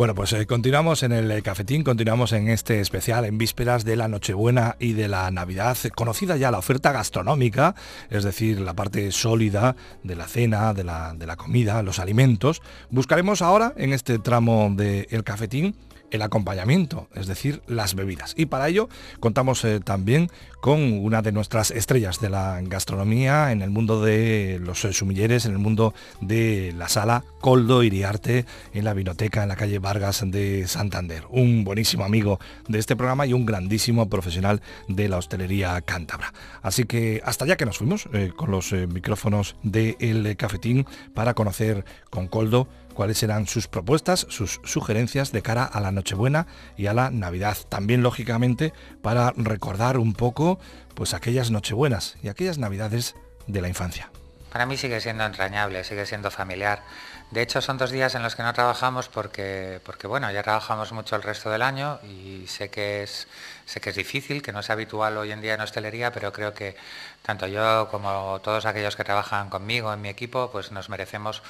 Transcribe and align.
Bueno, 0.00 0.14
pues 0.14 0.32
eh, 0.32 0.46
continuamos 0.46 1.02
en 1.02 1.12
el 1.12 1.42
cafetín, 1.42 1.84
continuamos 1.84 2.32
en 2.32 2.48
este 2.48 2.80
especial 2.80 3.26
en 3.26 3.36
vísperas 3.36 3.84
de 3.84 3.96
la 3.96 4.08
Nochebuena 4.08 4.76
y 4.78 4.94
de 4.94 5.08
la 5.08 5.30
Navidad, 5.30 5.76
conocida 5.94 6.38
ya 6.38 6.50
la 6.50 6.56
oferta 6.56 6.90
gastronómica, 6.90 7.74
es 8.08 8.24
decir, 8.24 8.62
la 8.62 8.72
parte 8.72 9.12
sólida 9.12 9.76
de 10.02 10.16
la 10.16 10.26
cena, 10.26 10.72
de 10.72 10.84
la, 10.84 11.12
de 11.12 11.26
la 11.26 11.36
comida, 11.36 11.82
los 11.82 11.98
alimentos. 11.98 12.62
Buscaremos 12.88 13.42
ahora 13.42 13.74
en 13.76 13.92
este 13.92 14.18
tramo 14.18 14.72
del 14.74 15.22
cafetín 15.22 15.76
el 16.10 16.22
acompañamiento, 16.22 17.08
es 17.14 17.26
decir, 17.26 17.62
las 17.66 17.94
bebidas. 17.94 18.34
Y 18.36 18.46
para 18.46 18.68
ello 18.68 18.88
contamos 19.20 19.64
eh, 19.64 19.80
también 19.80 20.30
con 20.60 20.80
una 21.04 21.22
de 21.22 21.32
nuestras 21.32 21.70
estrellas 21.70 22.20
de 22.20 22.28
la 22.28 22.60
gastronomía 22.62 23.52
en 23.52 23.62
el 23.62 23.70
mundo 23.70 24.02
de 24.02 24.60
los 24.62 24.84
eh, 24.84 24.92
sumilleres, 24.92 25.46
en 25.46 25.52
el 25.52 25.58
mundo 25.58 25.94
de 26.20 26.74
la 26.76 26.88
sala 26.88 27.24
Coldo 27.40 27.82
Iriarte, 27.82 28.44
en 28.74 28.84
la 28.84 28.94
vinoteca 28.94 29.42
en 29.42 29.48
la 29.48 29.56
calle 29.56 29.78
Vargas 29.78 30.22
de 30.26 30.66
Santander. 30.66 31.24
Un 31.30 31.64
buenísimo 31.64 32.04
amigo 32.04 32.38
de 32.68 32.78
este 32.78 32.96
programa 32.96 33.26
y 33.26 33.32
un 33.32 33.46
grandísimo 33.46 34.08
profesional 34.08 34.60
de 34.88 35.08
la 35.08 35.16
hostelería 35.16 35.80
cántabra. 35.80 36.32
Así 36.62 36.84
que 36.84 37.22
hasta 37.24 37.46
ya 37.46 37.56
que 37.56 37.66
nos 37.66 37.78
fuimos 37.78 38.08
eh, 38.12 38.32
con 38.36 38.50
los 38.50 38.72
micrófonos 38.72 39.56
del 39.62 39.96
El 40.00 40.36
Cafetín 40.36 40.86
para 41.14 41.34
conocer 41.34 41.84
con 42.10 42.28
Coldo 42.28 42.68
cuáles 42.94 43.18
serán 43.18 43.46
sus 43.46 43.68
propuestas, 43.68 44.26
sus 44.28 44.60
sugerencias 44.64 45.32
de 45.32 45.42
cara 45.42 45.64
a 45.64 45.80
la 45.80 45.92
Nochebuena 45.92 46.46
y 46.76 46.86
a 46.86 46.94
la 46.94 47.10
Navidad. 47.10 47.56
También, 47.68 48.02
lógicamente, 48.02 48.72
para 49.02 49.32
recordar 49.36 49.98
un 49.98 50.12
poco 50.12 50.58
pues 50.94 51.14
aquellas 51.14 51.50
Nochebuenas 51.50 52.16
y 52.22 52.28
aquellas 52.28 52.58
Navidades 52.58 53.14
de 53.46 53.60
la 53.60 53.68
infancia. 53.68 54.10
Para 54.52 54.66
mí 54.66 54.76
sigue 54.76 55.00
siendo 55.00 55.24
entrañable, 55.24 55.84
sigue 55.84 56.06
siendo 56.06 56.30
familiar. 56.30 56.82
De 57.30 57.42
hecho, 57.42 57.62
son 57.62 57.78
dos 57.78 57.92
días 57.92 58.16
en 58.16 58.24
los 58.24 58.34
que 58.34 58.42
no 58.42 58.52
trabajamos 58.52 59.08
porque, 59.08 59.80
porque 59.84 60.08
bueno, 60.08 60.28
ya 60.32 60.42
trabajamos 60.42 60.90
mucho 60.90 61.14
el 61.14 61.22
resto 61.22 61.48
del 61.48 61.62
año 61.62 62.00
y 62.02 62.44
sé 62.48 62.70
que 62.70 63.04
es, 63.04 63.28
sé 63.66 63.80
que 63.80 63.90
es 63.90 63.96
difícil, 63.96 64.42
que 64.42 64.52
no 64.52 64.58
es 64.58 64.70
habitual 64.70 65.16
hoy 65.16 65.30
en 65.30 65.40
día 65.40 65.54
en 65.54 65.60
hostelería, 65.60 66.10
pero 66.10 66.32
creo 66.32 66.52
que 66.52 66.74
tanto 67.22 67.46
yo 67.46 67.88
como 67.88 68.40
todos 68.40 68.66
aquellos 68.66 68.96
que 68.96 69.04
trabajan 69.04 69.48
conmigo 69.48 69.94
en 69.94 70.00
mi 70.00 70.08
equipo, 70.08 70.50
pues 70.50 70.72
nos 70.72 70.88
merecemos 70.88 71.42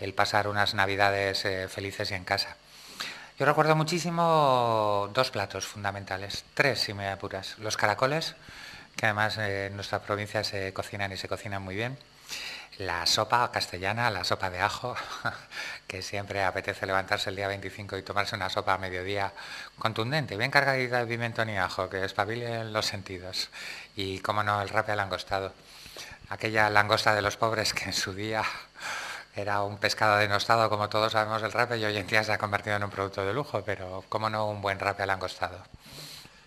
el 0.00 0.14
pasar 0.14 0.48
unas 0.48 0.74
navidades 0.74 1.44
eh, 1.44 1.68
felices 1.68 2.10
y 2.10 2.14
en 2.14 2.24
casa. 2.24 2.56
Yo 3.38 3.46
recuerdo 3.46 3.74
muchísimo 3.74 5.10
dos 5.12 5.32
platos 5.32 5.66
fundamentales, 5.66 6.44
tres 6.54 6.80
si 6.80 6.94
me 6.94 7.08
apuras. 7.08 7.58
Los 7.58 7.76
caracoles, 7.76 8.36
que 8.96 9.06
además 9.06 9.38
eh, 9.38 9.66
en 9.66 9.74
nuestra 9.74 10.02
provincia 10.02 10.44
se 10.44 10.72
cocinan 10.72 11.10
y 11.10 11.16
se 11.16 11.26
cocinan 11.26 11.60
muy 11.60 11.74
bien. 11.74 11.98
La 12.78 13.06
sopa 13.06 13.50
castellana, 13.50 14.10
la 14.10 14.24
sopa 14.24 14.50
de 14.50 14.60
ajo, 14.60 14.96
que 15.88 16.02
siempre 16.02 16.44
apetece 16.44 16.86
levantarse 16.86 17.30
el 17.30 17.36
día 17.36 17.48
25 17.48 17.96
y 17.96 18.02
tomarse 18.02 18.36
una 18.36 18.50
sopa 18.50 18.74
a 18.74 18.78
mediodía 18.78 19.32
contundente, 19.78 20.36
bien 20.36 20.50
cargadita 20.50 20.98
de 20.98 21.06
pimentón 21.06 21.50
y 21.50 21.58
ajo, 21.58 21.88
que 21.88 22.04
espabile 22.04 22.64
los 22.64 22.86
sentidos. 22.86 23.50
Y, 23.96 24.20
como 24.20 24.42
no, 24.42 24.60
el 24.62 24.68
rape 24.68 24.92
al 24.92 24.98
langostado. 24.98 25.52
Aquella 26.28 26.70
langosta 26.70 27.14
de 27.14 27.22
los 27.22 27.36
pobres 27.36 27.74
que 27.74 27.84
en 27.84 27.92
su 27.92 28.14
día 28.14 28.44
era 29.36 29.62
un 29.62 29.78
pescado 29.78 30.18
denostado, 30.18 30.68
como 30.70 30.88
todos 30.88 31.12
sabemos, 31.12 31.42
el 31.42 31.52
rape, 31.52 31.78
y 31.78 31.84
hoy 31.84 31.96
en 31.96 32.06
día 32.06 32.22
se 32.22 32.32
ha 32.32 32.38
convertido 32.38 32.76
en 32.76 32.84
un 32.84 32.90
producto 32.90 33.24
de 33.24 33.34
lujo, 33.34 33.62
pero 33.64 34.04
cómo 34.08 34.30
no 34.30 34.48
un 34.48 34.62
buen 34.62 34.78
rape 34.78 35.02
al 35.02 35.10
angostado. 35.10 35.58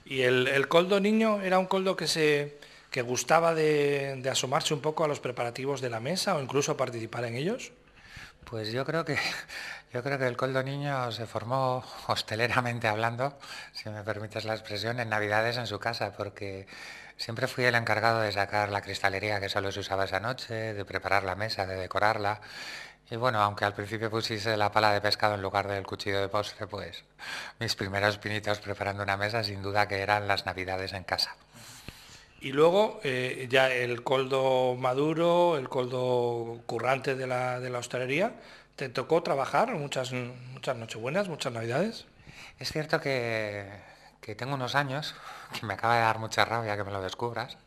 ¿Y 0.05 0.21
el, 0.21 0.67
coldo 0.69 0.99
niño 1.01 1.41
era 1.41 1.59
un 1.59 1.65
coldo 1.65 1.97
que 1.97 2.07
se 2.07 2.57
que 2.89 3.01
gustaba 3.01 3.53
de, 3.53 4.23
asomarse 4.31 4.73
un 4.73 4.79
poco 4.79 5.03
a 5.03 5.07
los 5.09 5.19
preparativos 5.19 5.81
de 5.81 5.89
la 5.89 5.99
mesa 5.99 6.35
o 6.35 6.41
incluso 6.41 6.77
participar 6.77 7.25
en 7.25 7.35
ellos? 7.35 7.73
Pues 8.45 8.71
yo 8.71 8.85
creo 8.85 9.03
que 9.03 9.17
yo 9.93 10.01
creo 10.01 10.17
que 10.17 10.25
el 10.25 10.37
coldo 10.37 10.63
niño 10.63 11.11
se 11.11 11.27
formó 11.27 11.83
hosteleramente 12.07 12.87
hablando, 12.87 13.37
si 13.73 13.89
me 13.89 14.03
permites 14.03 14.45
la 14.45 14.53
expresión, 14.53 15.01
en 15.01 15.09
Navidades 15.09 15.57
en 15.57 15.67
su 15.67 15.77
casa, 15.77 16.13
porque 16.13 16.67
Siempre 17.17 17.47
fui 17.47 17.65
el 17.65 17.75
encargado 17.75 18.21
de 18.21 18.31
sacar 18.31 18.69
la 18.69 18.81
cristalería 18.81 19.39
que 19.39 19.49
solo 19.49 19.71
se 19.71 19.79
usaba 19.79 20.05
esa 20.05 20.19
noche, 20.19 20.73
de 20.73 20.85
preparar 20.85 21.23
la 21.23 21.35
mesa, 21.35 21.65
de 21.65 21.75
decorarla. 21.75 22.39
Y 23.09 23.15
bueno, 23.15 23.41
aunque 23.41 23.65
al 23.65 23.73
principio 23.73 24.11
pusiese 24.11 24.55
la 24.55 24.71
pala 24.71 24.93
de 24.93 25.01
pescado 25.01 25.35
en 25.35 25.41
lugar 25.41 25.67
del 25.67 25.85
cuchillo 25.85 26.21
de 26.21 26.29
postre, 26.29 26.67
pues 26.67 27.03
mis 27.59 27.75
primeros 27.75 28.17
pinitos 28.19 28.59
preparando 28.59 29.01
una 29.01 29.17
mesa 29.17 29.43
sin 29.43 29.61
duda 29.63 29.87
que 29.87 29.99
eran 29.99 30.27
las 30.27 30.45
navidades 30.45 30.93
en 30.93 31.03
casa. 31.03 31.35
Y 32.39 32.51
luego 32.51 32.99
eh, 33.03 33.47
ya 33.49 33.71
el 33.71 34.03
coldo 34.03 34.75
maduro, 34.75 35.57
el 35.57 35.69
coldo 35.69 36.61
currante 36.67 37.15
de 37.15 37.25
la, 37.25 37.59
de 37.59 37.71
la 37.71 37.79
hostelería, 37.79 38.33
¿te 38.75 38.89
tocó 38.89 39.23
trabajar 39.23 39.73
muchas, 39.73 40.13
muchas 40.13 40.77
nochebuenas, 40.77 41.29
muchas 41.29 41.51
navidades? 41.51 42.05
Es 42.59 42.71
cierto 42.71 43.01
que 43.01 43.67
que 44.21 44.35
tengo 44.35 44.55
unos 44.55 44.75
años, 44.75 45.15
que 45.59 45.65
me 45.65 45.73
acaba 45.73 45.95
de 45.95 46.01
dar 46.01 46.19
mucha 46.19 46.45
rabia 46.45 46.77
que 46.77 46.83
me 46.83 46.91
lo 46.91 47.01
descubras, 47.01 47.57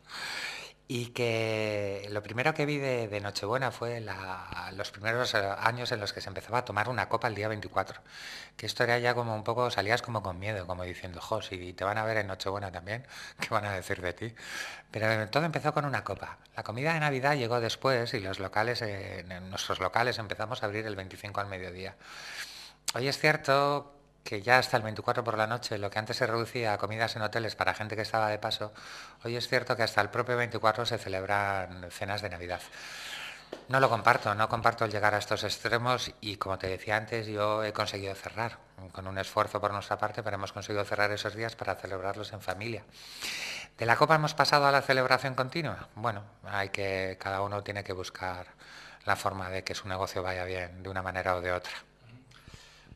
y 0.93 1.05
que 1.11 2.05
lo 2.09 2.21
primero 2.21 2.53
que 2.53 2.65
vi 2.65 2.77
de, 2.77 3.21
Nochebuena 3.21 3.71
fue 3.71 4.03
los 4.73 4.91
primeros 4.91 5.33
eh, 5.35 5.37
años 5.59 5.89
en 5.93 6.01
los 6.01 6.11
que 6.11 6.19
se 6.19 6.27
empezaba 6.27 6.57
a 6.57 6.65
tomar 6.65 6.89
una 6.89 7.07
copa 7.07 7.29
el 7.29 7.35
día 7.35 7.47
24. 7.47 8.01
Que 8.57 8.65
esto 8.65 8.83
era 8.83 8.99
ya 8.99 9.15
como 9.15 9.33
un 9.33 9.45
poco, 9.45 9.71
salías 9.71 10.01
como 10.01 10.21
con 10.21 10.37
miedo, 10.37 10.67
como 10.67 10.83
diciendo, 10.83 11.21
jo, 11.21 11.41
si 11.41 11.71
te 11.71 11.85
van 11.85 11.97
a 11.97 12.03
ver 12.03 12.17
en 12.17 12.27
Nochebuena 12.27 12.73
también, 12.73 13.07
¿qué 13.39 13.47
van 13.51 13.63
a 13.63 13.71
decir 13.71 14.01
de 14.01 14.11
ti? 14.11 14.35
Pero 14.91 15.29
todo 15.29 15.45
empezó 15.45 15.73
con 15.73 15.85
una 15.85 16.03
copa. 16.03 16.39
La 16.57 16.63
comida 16.63 16.93
de 16.93 16.99
Navidad 16.99 17.37
llegó 17.37 17.61
después 17.61 18.13
y 18.13 18.19
los 18.19 18.39
locales, 18.39 18.81
en 18.81 19.49
nuestros 19.49 19.79
locales 19.79 20.19
empezamos 20.19 20.61
a 20.61 20.65
abrir 20.65 20.85
el 20.85 20.97
25 20.97 21.39
al 21.39 21.47
mediodía. 21.47 21.95
Hoy 22.95 23.07
es 23.07 23.17
cierto 23.17 24.00
que 24.23 24.41
ya 24.41 24.57
hasta 24.57 24.77
el 24.77 24.83
24 24.83 25.23
por 25.23 25.37
la 25.37 25.47
noche, 25.47 25.77
lo 25.77 25.89
que 25.89 25.99
antes 25.99 26.17
se 26.17 26.27
reducía 26.27 26.73
a 26.73 26.77
comidas 26.77 27.15
en 27.15 27.21
hoteles 27.21 27.55
para 27.55 27.73
gente 27.73 27.95
que 27.95 28.01
estaba 28.01 28.29
de 28.29 28.39
paso, 28.39 28.73
hoy 29.23 29.35
es 29.35 29.47
cierto 29.47 29.75
que 29.75 29.83
hasta 29.83 30.01
el 30.01 30.09
propio 30.09 30.37
24 30.37 30.85
se 30.85 30.97
celebran 30.97 31.89
cenas 31.91 32.21
de 32.21 32.29
Navidad. 32.29 32.61
No 33.67 33.79
lo 33.79 33.89
comparto, 33.89 34.33
no 34.35 34.47
comparto 34.49 34.85
el 34.85 34.91
llegar 34.91 35.13
a 35.13 35.17
estos 35.17 35.43
extremos 35.43 36.11
y 36.21 36.37
como 36.37 36.57
te 36.57 36.67
decía 36.67 36.97
antes, 36.97 37.27
yo 37.27 37.63
he 37.63 37.73
conseguido 37.73 38.15
cerrar, 38.15 38.57
con 38.91 39.07
un 39.07 39.17
esfuerzo 39.17 39.59
por 39.59 39.73
nuestra 39.73 39.97
parte, 39.97 40.23
pero 40.23 40.35
hemos 40.35 40.51
conseguido 40.51 40.83
cerrar 40.85 41.11
esos 41.11 41.35
días 41.35 41.55
para 41.55 41.75
celebrarlos 41.75 42.33
en 42.33 42.41
familia. 42.41 42.83
¿De 43.77 43.85
la 43.85 43.95
copa 43.95 44.15
hemos 44.15 44.33
pasado 44.33 44.65
a 44.65 44.71
la 44.71 44.81
celebración 44.81 45.35
continua? 45.35 45.89
Bueno, 45.95 46.23
hay 46.43 46.69
que, 46.69 47.17
cada 47.19 47.41
uno 47.41 47.63
tiene 47.63 47.83
que 47.83 47.93
buscar 47.93 48.47
la 49.05 49.15
forma 49.15 49.49
de 49.49 49.63
que 49.63 49.75
su 49.75 49.87
negocio 49.87 50.21
vaya 50.21 50.45
bien 50.45 50.83
de 50.83 50.89
una 50.89 51.01
manera 51.01 51.35
o 51.35 51.41
de 51.41 51.51
otra. 51.51 51.73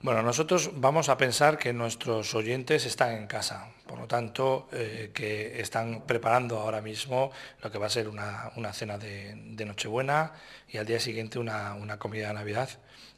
Bueno, 0.06 0.22
nosotros 0.22 0.70
vamos 0.76 1.10
a 1.10 1.18
pensar 1.18 1.58
que 1.58 1.74
nuestros 1.74 2.36
oyentes 2.36 2.86
están 2.86 3.14
en 3.14 3.26
casa, 3.26 3.70
por 3.88 3.98
lo 3.98 4.06
tanto, 4.06 4.70
eh, 4.72 5.10
que 5.12 5.60
están 5.60 6.04
preparando 6.06 6.60
ahora 6.60 6.80
mismo 6.80 7.32
lo 7.64 7.72
que 7.72 7.80
va 7.80 7.88
a 7.88 7.90
ser 7.90 8.08
una, 8.08 8.52
cena 8.72 9.00
de, 9.00 9.66
Nochebuena 9.66 10.34
y 10.70 10.78
al 10.78 10.86
día 10.86 11.00
siguiente 11.00 11.40
una, 11.40 11.98
comida 11.98 12.28
de 12.28 12.36
Navidad, 12.36 12.70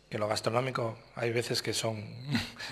que 0.10 0.18
lo 0.18 0.30
gastronómico 0.30 0.98
hay 1.18 1.34
veces 1.34 1.62
que 1.62 1.74
son 1.74 2.06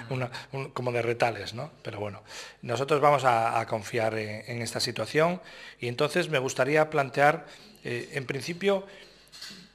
como 0.73 0.93
de 0.93 1.01
retales, 1.01 1.53
¿no? 1.53 1.71
Pero 1.81 1.99
bueno, 1.99 2.23
nosotros 2.61 3.01
vamos 3.01 3.25
a, 3.25 3.65
confiar 3.67 4.17
en, 4.17 4.61
esta 4.61 4.79
situación 4.79 5.41
y 5.77 5.89
entonces 5.89 6.29
me 6.29 6.39
gustaría 6.39 6.89
plantear, 6.89 7.47
eh, 7.83 8.11
en 8.13 8.25
principio, 8.25 8.85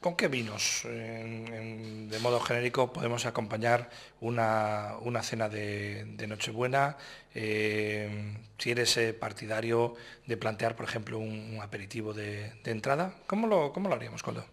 ¿Con 0.00 0.16
qué 0.16 0.28
vinos, 0.28 0.80
de 0.84 2.18
modo 2.22 2.40
genérico, 2.40 2.90
podemos 2.90 3.26
acompañar 3.26 3.90
una, 4.22 4.96
cena 5.22 5.50
de, 5.50 6.24
Nochebuena? 6.26 6.96
Eh, 7.34 8.34
si 8.56 8.70
eres 8.70 8.96
eh, 8.96 9.12
partidario 9.12 9.94
de 10.24 10.38
plantear, 10.38 10.74
por 10.74 10.86
ejemplo, 10.86 11.18
un, 11.18 11.58
aperitivo 11.60 12.14
de, 12.14 12.50
entrada, 12.64 13.12
¿cómo 13.26 13.46
lo, 13.46 13.74
¿cómo 13.74 13.90
lo 13.90 13.94
haríamos, 13.94 14.22
Coldo? 14.22 14.46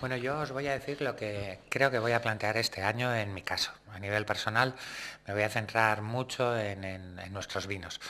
Bueno, 0.00 0.18
yo 0.18 0.38
os 0.38 0.52
voy 0.52 0.66
a 0.66 0.72
decir 0.72 1.00
lo 1.00 1.16
que 1.16 1.60
creo 1.70 1.90
que 1.90 1.98
voy 1.98 2.12
a 2.12 2.20
plantear 2.20 2.58
este 2.58 2.82
año 2.82 3.14
en 3.14 3.32
mi 3.32 3.40
caso. 3.40 3.72
A 3.90 3.98
nivel 3.98 4.26
personal, 4.26 4.74
me 5.26 5.32
voy 5.32 5.44
a 5.44 5.48
centrar 5.48 6.02
mucho 6.02 6.58
en 6.58 7.32
nuestros 7.32 7.66
vinos 7.66 8.00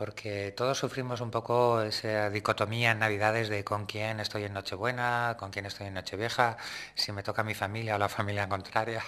porque 0.00 0.54
todos 0.56 0.78
sufrimos 0.78 1.20
un 1.20 1.30
poco 1.30 1.82
esa 1.82 2.30
dicotomía 2.30 2.92
en 2.92 3.00
Navidades 3.00 3.50
de 3.50 3.64
con 3.64 3.84
quién 3.84 4.18
estoy 4.18 4.44
en 4.44 4.54
Nochebuena, 4.54 5.36
con 5.38 5.50
quién 5.50 5.66
estoy 5.66 5.88
en 5.88 5.94
Nochevieja, 5.94 6.56
si 6.94 7.12
me 7.12 7.22
toca 7.22 7.44
mi 7.44 7.52
familia 7.52 7.96
o 7.96 7.98
la 7.98 8.08
familia 8.08 8.48
contraria. 8.48 9.02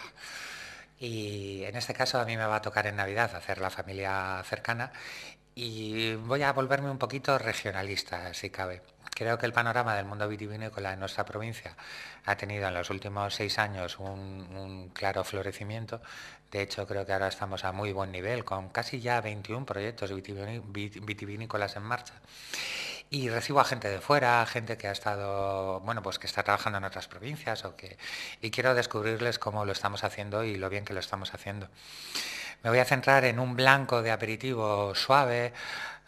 Y 0.98 1.64
en 1.64 1.76
este 1.76 1.94
caso 1.94 2.20
a 2.20 2.26
mí 2.26 2.36
me 2.36 2.44
va 2.44 2.56
a 2.56 2.60
tocar 2.60 2.86
en 2.86 2.96
Navidad 2.96 3.34
hacer 3.34 3.58
la 3.58 3.70
familia 3.70 4.42
cercana 4.44 4.92
y 5.54 6.14
voy 6.14 6.42
a 6.42 6.52
volverme 6.52 6.90
un 6.90 6.98
poquito 6.98 7.38
regionalista, 7.38 8.34
si 8.34 8.50
cabe. 8.50 8.82
Creo 9.14 9.38
que 9.38 9.46
el 9.46 9.54
panorama 9.54 9.96
del 9.96 10.04
mundo 10.04 10.28
vitivinícola 10.28 10.92
en 10.92 11.00
nuestra 11.00 11.24
provincia 11.24 11.74
ha 12.26 12.36
tenido 12.36 12.68
en 12.68 12.74
los 12.74 12.90
últimos 12.90 13.34
seis 13.34 13.58
años 13.58 13.98
un, 13.98 14.10
un, 14.56 14.88
claro 14.90 15.24
florecimiento 15.24 16.02
de 16.52 16.60
hecho, 16.60 16.86
creo 16.86 17.06
que 17.06 17.14
ahora 17.14 17.28
estamos 17.28 17.64
a 17.64 17.72
muy 17.72 17.92
buen 17.92 18.12
nivel, 18.12 18.44
con 18.44 18.68
casi 18.68 19.00
ya 19.00 19.22
21 19.22 19.64
proyectos 19.64 20.12
vitivinícolas 20.12 21.76
en 21.76 21.82
marcha. 21.82 22.14
y 23.10 23.28
recibo 23.30 23.60
a 23.60 23.64
gente 23.64 23.88
de 23.88 24.00
fuera, 24.00 24.44
gente 24.46 24.76
que 24.78 24.88
ha 24.88 24.92
estado, 24.92 25.80
bueno, 25.80 26.02
pues 26.02 26.18
que 26.18 26.26
está 26.26 26.42
trabajando 26.42 26.78
en 26.78 26.84
otras 26.84 27.08
provincias 27.08 27.64
o 27.64 27.76
que 27.76 27.98
y 28.40 28.50
quiero 28.50 28.74
descubrirles 28.74 29.38
cómo 29.38 29.64
lo 29.66 29.72
estamos 29.72 30.04
haciendo 30.04 30.44
y 30.44 30.56
lo 30.56 30.70
bien 30.70 30.84
que 30.84 30.94
lo 30.94 31.00
estamos 31.00 31.34
haciendo. 31.34 31.68
Me 32.62 32.70
voy 32.70 32.78
a 32.78 32.84
centrar 32.84 33.24
en 33.24 33.38
un 33.38 33.56
blanco 33.56 34.02
de 34.02 34.12
aperitivo 34.12 34.94
suave. 34.94 35.52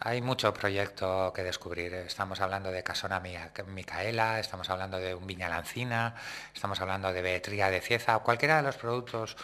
Hay 0.01 0.23
mucho 0.23 0.53
proyecto 0.55 1.33
que 1.35 1.43
descubrir. 1.43 1.95
Estamos 1.95 2.41
hablando 2.41 2.71
de 2.71 2.83
Casona 2.83 3.21
Micaela, 3.21 4.41
estamos 4.41 4.71
hablando 4.71 4.99
de 4.99 5.15
un 5.15 5.27
Viña 5.27 5.49
Lancina, 5.49 6.15
estamos 6.55 6.81
hablando 6.81 7.13
de 7.13 7.23
Beetría 7.23 7.71
de 7.71 7.81
Cieza, 7.81 8.19
cualquiera 8.21 8.59
de 8.59 8.63
los 8.63 8.77
productos 8.77 9.37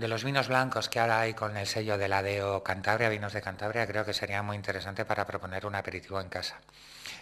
de 0.00 0.08
los 0.08 0.24
vinos 0.24 0.48
blancos 0.48 0.88
que 0.88 0.98
ahora 0.98 1.20
hay 1.20 1.34
con 1.34 1.58
el 1.58 1.66
sello 1.66 1.98
de 1.98 2.08
la 2.08 2.22
DEO 2.22 2.62
Cantabria, 2.62 3.10
Vinos 3.10 3.34
de 3.34 3.42
Cantabria, 3.42 3.86
creo 3.86 4.02
que 4.06 4.14
sería 4.14 4.42
muy 4.42 4.56
interesante 4.56 5.04
para 5.04 5.26
proponer 5.26 5.66
un 5.66 5.74
aperitivo 5.74 6.18
en 6.22 6.30
casa. 6.30 6.58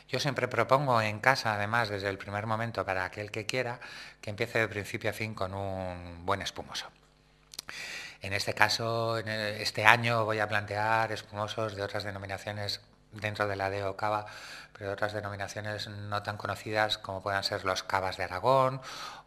Yo 0.09 0.21
siempre 0.21 0.47
propongo 0.47 1.03
en 1.03 1.19
casa, 1.19 1.55
además, 1.55 1.89
desde 1.89 2.09
el 2.09 2.19
primer 2.19 2.47
momento, 2.47 2.85
para 2.85 3.05
aquel 3.05 3.33
que 3.33 3.47
quiera, 3.47 3.81
que 4.21 4.31
empiece 4.31 4.61
de 4.61 4.69
principio 4.69 5.11
a 5.11 5.13
fin 5.13 5.35
con 5.35 5.55
un 5.55 6.25
buen 6.25 6.41
espumoso. 6.41 6.87
En 8.23 8.33
este 8.33 8.55
caso, 8.55 9.19
este 9.19 9.85
año 9.85 10.25
voy 10.25 10.39
a 10.39 10.47
plantear 10.47 11.11
espumosos 11.11 11.75
de 11.75 11.83
otras 11.83 12.05
denominaciones 12.05 12.81
dentro 13.11 13.49
de 13.49 13.57
la 13.57 13.71
DEO 13.71 13.97
Cava, 13.97 14.27
pero 14.79 14.91
de 14.91 14.95
otras 14.95 15.13
denominaciones 15.13 15.89
no 15.89 16.23
tan 16.23 16.37
conocidas 16.37 16.99
como 16.99 17.21
puedan 17.21 17.43
ser 17.43 17.65
los 17.65 17.83
cavas 17.83 18.17
de 18.17 18.25
Aragón 18.25 18.81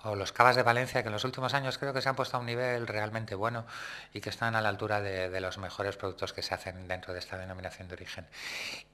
o 0.03 0.15
los 0.15 0.31
cavas 0.31 0.55
de 0.55 0.63
Valencia, 0.63 1.03
que 1.03 1.09
en 1.09 1.13
los 1.13 1.25
últimos 1.25 1.53
años 1.53 1.77
creo 1.77 1.93
que 1.93 2.01
se 2.01 2.07
han 2.07 2.15
puesto 2.15 2.37
a 2.37 2.39
un 2.39 2.45
nivel 2.45 2.87
realmente 2.87 3.35
bueno 3.35 3.65
y 4.13 4.21
que 4.21 4.29
están 4.29 4.55
a 4.55 4.61
la 4.61 4.69
altura 4.69 5.01
de, 5.01 5.41
los 5.41 5.57
mejores 5.57 5.97
productos 5.97 6.31
que 6.31 6.41
se 6.41 6.53
hacen 6.53 6.87
dentro 6.87 7.11
de 7.13 7.19
esta 7.19 7.37
denominación 7.37 7.89
de 7.89 7.95
origen. 7.95 8.27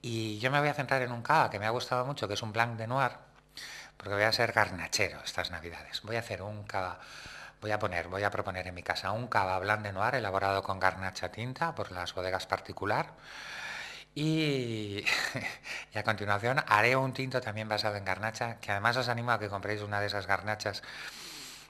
Y 0.01 0.39
yo 0.39 0.49
me 0.49 0.59
voy 0.59 0.69
a 0.69 0.73
centrar 0.73 1.01
en 1.03 1.11
un 1.11 1.21
cava 1.21 1.49
que 1.49 1.59
me 1.59 1.67
ha 1.67 1.69
gustado 1.69 2.05
mucho, 2.05 2.27
que 2.27 2.33
es 2.33 2.41
un 2.41 2.51
Blanc 2.51 2.77
de 2.77 2.87
Noir, 2.87 3.11
porque 3.95 4.15
voy 4.15 4.23
a 4.23 4.31
ser 4.31 4.51
garnachero 4.51 5.19
estas 5.23 5.51
navidades. 5.51 6.01
Voy 6.01 6.15
a 6.15 6.19
hacer 6.19 6.41
un 6.41 6.63
cava 6.63 6.99
voy 7.61 7.71
a 7.71 7.79
poner, 7.79 8.07
voy 8.07 8.23
a 8.23 8.31
proponer 8.31 8.67
en 8.67 8.75
mi 8.75 8.83
casa 8.83 9.11
un 9.11 9.27
cava 9.27 9.57
blanc 9.59 9.81
de 9.81 9.91
noir 9.91 10.15
elaborado 10.15 10.61
con 10.63 10.79
garnacha 10.79 11.31
tinta 11.31 11.73
por 11.73 11.91
las 11.91 12.13
bodegas 12.13 12.45
particular, 12.45 13.07
y, 14.15 15.05
a 15.95 16.03
continuación 16.03 16.63
haré 16.67 16.95
un 16.95 17.13
tinto 17.13 17.41
también 17.41 17.69
basado 17.69 17.95
en 17.95 18.05
garnacha, 18.05 18.59
que 18.59 18.71
además 18.71 18.97
os 18.97 19.09
animo 19.09 19.31
a 19.31 19.39
que 19.39 19.49
compréis 19.49 19.81
una 19.81 19.99
de 19.99 20.07
esas 20.07 20.27
garnachas 20.27 20.83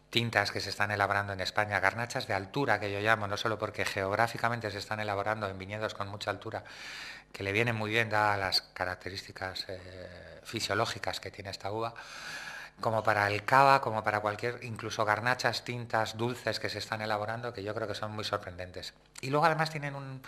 tintas 0.10 0.52
que 0.52 0.62
se 0.62 0.70
están 0.70 0.92
elaborando 0.92 1.34
en 1.34 1.42
España, 1.42 1.80
garnachas 1.80 2.28
de 2.28 2.34
altura 2.34 2.80
que 2.80 2.92
yo 2.92 3.00
llamo, 3.00 3.28
no 3.28 3.36
solo 3.38 3.60
porque 3.60 3.86
geográficamente 3.86 4.72
se 4.72 4.78
están 4.78 5.00
elaborando 5.00 5.50
en 5.50 5.58
viñedos 5.58 5.94
con 5.94 6.08
mucha 6.08 6.32
altura, 6.32 6.64
que 7.34 7.44
le 7.44 7.52
vienen 7.52 7.76
muy 7.76 7.92
bien 7.92 8.10
dadas 8.10 8.40
las 8.40 8.62
características 8.62 9.66
eh, 9.68 10.40
fisiológicas 10.44 11.20
que 11.20 11.30
tiene 11.30 11.50
esta 11.50 11.72
uva, 11.72 11.94
como 12.80 13.04
para 13.04 13.28
el 13.28 13.44
cava, 13.44 13.82
como 13.82 14.04
para 14.04 14.20
cualquier, 14.20 14.64
incluso 14.64 15.04
garnachas, 15.04 15.64
tintas, 15.64 16.16
dulces 16.16 16.60
que 16.60 16.70
se 16.70 16.78
están 16.78 17.02
elaborando, 17.02 17.54
que 17.54 17.64
yo 17.64 17.74
creo 17.74 17.88
que 17.88 17.96
son 17.96 18.12
muy 18.12 18.24
sorprendentes. 18.24 18.94
Y 19.22 19.30
luego 19.30 19.46
además 19.46 19.72
tienen 19.72 19.96
un, 19.96 20.22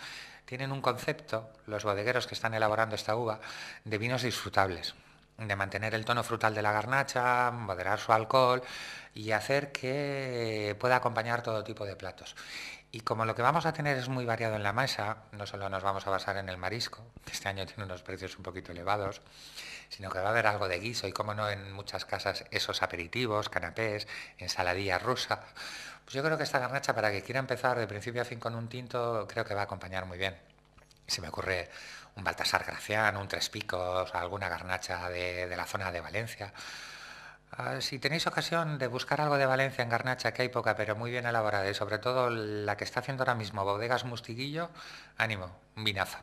tienen 0.50 0.72
un 0.72 0.80
concepto, 0.80 1.48
los 1.66 1.84
bodegueros 1.84 2.26
que 2.26 2.34
están 2.34 2.54
elaborando 2.54 2.96
esta 2.96 3.14
uva, 3.14 3.38
de 3.84 3.98
vinos 3.98 4.22
disfrutables, 4.22 4.96
de 5.38 5.54
mantener 5.54 5.94
el 5.94 6.04
tono 6.04 6.24
frutal 6.24 6.56
de 6.56 6.60
la 6.60 6.72
garnacha, 6.72 7.52
moderar 7.52 8.00
su 8.00 8.12
alcohol 8.12 8.60
y 9.14 9.30
hacer 9.30 9.70
que 9.70 10.76
pueda 10.80 10.96
acompañar 10.96 11.44
todo 11.44 11.62
tipo 11.62 11.84
de 11.86 11.94
platos. 11.94 12.34
Y 12.90 13.02
como 13.02 13.24
lo 13.26 13.36
que 13.36 13.42
vamos 13.42 13.64
a 13.64 13.72
tener 13.72 13.96
es 13.96 14.08
muy 14.08 14.24
variado 14.24 14.56
en 14.56 14.64
la 14.64 14.72
mesa, 14.72 15.18
no 15.30 15.46
solo 15.46 15.68
nos 15.68 15.84
vamos 15.84 16.04
a 16.08 16.10
basar 16.10 16.36
en 16.36 16.48
el 16.48 16.56
marisco, 16.56 17.00
que 17.24 17.30
este 17.30 17.48
año 17.48 17.64
tiene 17.64 17.84
unos 17.84 18.02
precios 18.02 18.36
un 18.36 18.42
poquito 18.42 18.72
elevados, 18.72 19.20
sino 19.90 20.08
que 20.08 20.20
va 20.20 20.28
a 20.28 20.30
haber 20.30 20.46
algo 20.46 20.68
de 20.68 20.78
guiso 20.78 21.06
y, 21.06 21.12
como 21.12 21.34
no, 21.34 21.50
en 21.50 21.72
muchas 21.72 22.04
casas 22.06 22.44
esos 22.50 22.82
aperitivos, 22.82 23.48
canapés, 23.48 24.06
ensaladilla 24.38 24.98
rusa, 24.98 25.40
pues 26.04 26.14
yo 26.14 26.22
creo 26.22 26.38
que 26.38 26.44
esta 26.44 26.58
garnacha, 26.58 26.94
para 26.94 27.10
que 27.10 27.22
quiera 27.22 27.40
empezar 27.40 27.78
de 27.78 27.86
principio 27.86 28.22
a 28.22 28.24
fin 28.24 28.40
con 28.40 28.54
un 28.54 28.68
tinto, 28.68 29.26
creo 29.28 29.44
que 29.44 29.54
va 29.54 29.62
a 29.62 29.64
acompañar 29.64 30.06
muy 30.06 30.16
bien. 30.16 30.36
Se 31.06 31.20
me 31.20 31.28
ocurre 31.28 31.68
un 32.16 32.24
Baltasar 32.24 32.64
Graciano, 32.64 33.20
un 33.20 33.28
Tres 33.28 33.48
Picos, 33.48 34.14
alguna 34.14 34.48
garnacha 34.48 35.08
de, 35.10 35.54
la 35.56 35.66
zona 35.66 35.90
de 35.92 36.00
Valencia. 36.00 36.52
Ah, 37.52 37.80
si 37.80 37.98
tenéis 37.98 38.26
ocasión 38.26 38.78
de 38.78 38.86
buscar 38.86 39.20
algo 39.20 39.36
de 39.36 39.46
Valencia 39.46 39.82
en 39.82 39.88
garnacha, 39.88 40.32
que 40.32 40.42
hay 40.42 40.48
poca, 40.48 40.76
pero 40.76 40.94
muy 40.94 41.10
bien 41.10 41.26
elaborada, 41.26 41.68
y 41.68 41.74
sobre 41.74 41.98
todo 41.98 42.30
la 42.30 42.76
que 42.76 42.84
está 42.84 43.00
haciendo 43.00 43.24
ahora 43.24 43.34
mismo 43.34 43.64
Bodegas 43.64 44.04
Mustiguillo, 44.04 44.70
ánimo, 45.16 45.50
un 45.76 45.84
vinazo. 45.84 46.18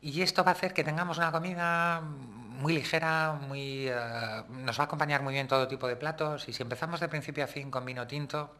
Y 0.00 0.22
esto 0.22 0.44
va 0.44 0.52
a 0.52 0.54
hacer 0.54 0.72
que 0.72 0.84
tengamos 0.84 1.18
una 1.18 1.30
comida 1.30 2.00
muy 2.00 2.74
ligera, 2.74 3.32
muy, 3.32 3.88
eh, 3.88 4.42
nos 4.48 4.78
va 4.78 4.84
a 4.84 4.86
acompañar 4.86 5.22
muy 5.22 5.34
bien 5.34 5.48
todo 5.48 5.66
tipo 5.68 5.88
de 5.88 5.96
platos, 5.96 6.48
y 6.48 6.52
si 6.52 6.62
empezamos 6.62 7.00
de 7.00 7.08
principio 7.08 7.44
a 7.44 7.46
fin 7.46 7.70
con 7.70 7.84
vino 7.84 8.06
tinto, 8.06 8.54